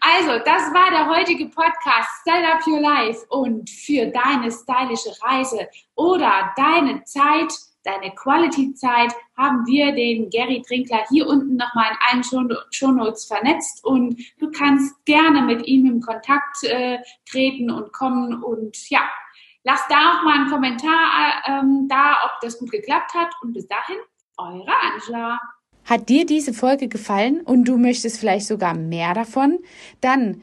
[0.00, 5.68] Also, das war der heutige Podcast Style Up Your Life und für deine stylische Reise
[5.94, 7.52] oder deine Zeit
[7.88, 14.20] deine Quality-Zeit haben wir den Gary Trinkler hier unten nochmal in allen Shownotes vernetzt und
[14.38, 16.98] du kannst gerne mit ihm in Kontakt äh,
[17.30, 19.00] treten und kommen und ja,
[19.64, 23.66] lass da auch mal einen Kommentar ähm, da, ob das gut geklappt hat und bis
[23.66, 23.96] dahin,
[24.36, 25.40] eure Angela.
[25.84, 29.58] Hat dir diese Folge gefallen und du möchtest vielleicht sogar mehr davon?
[30.02, 30.42] Dann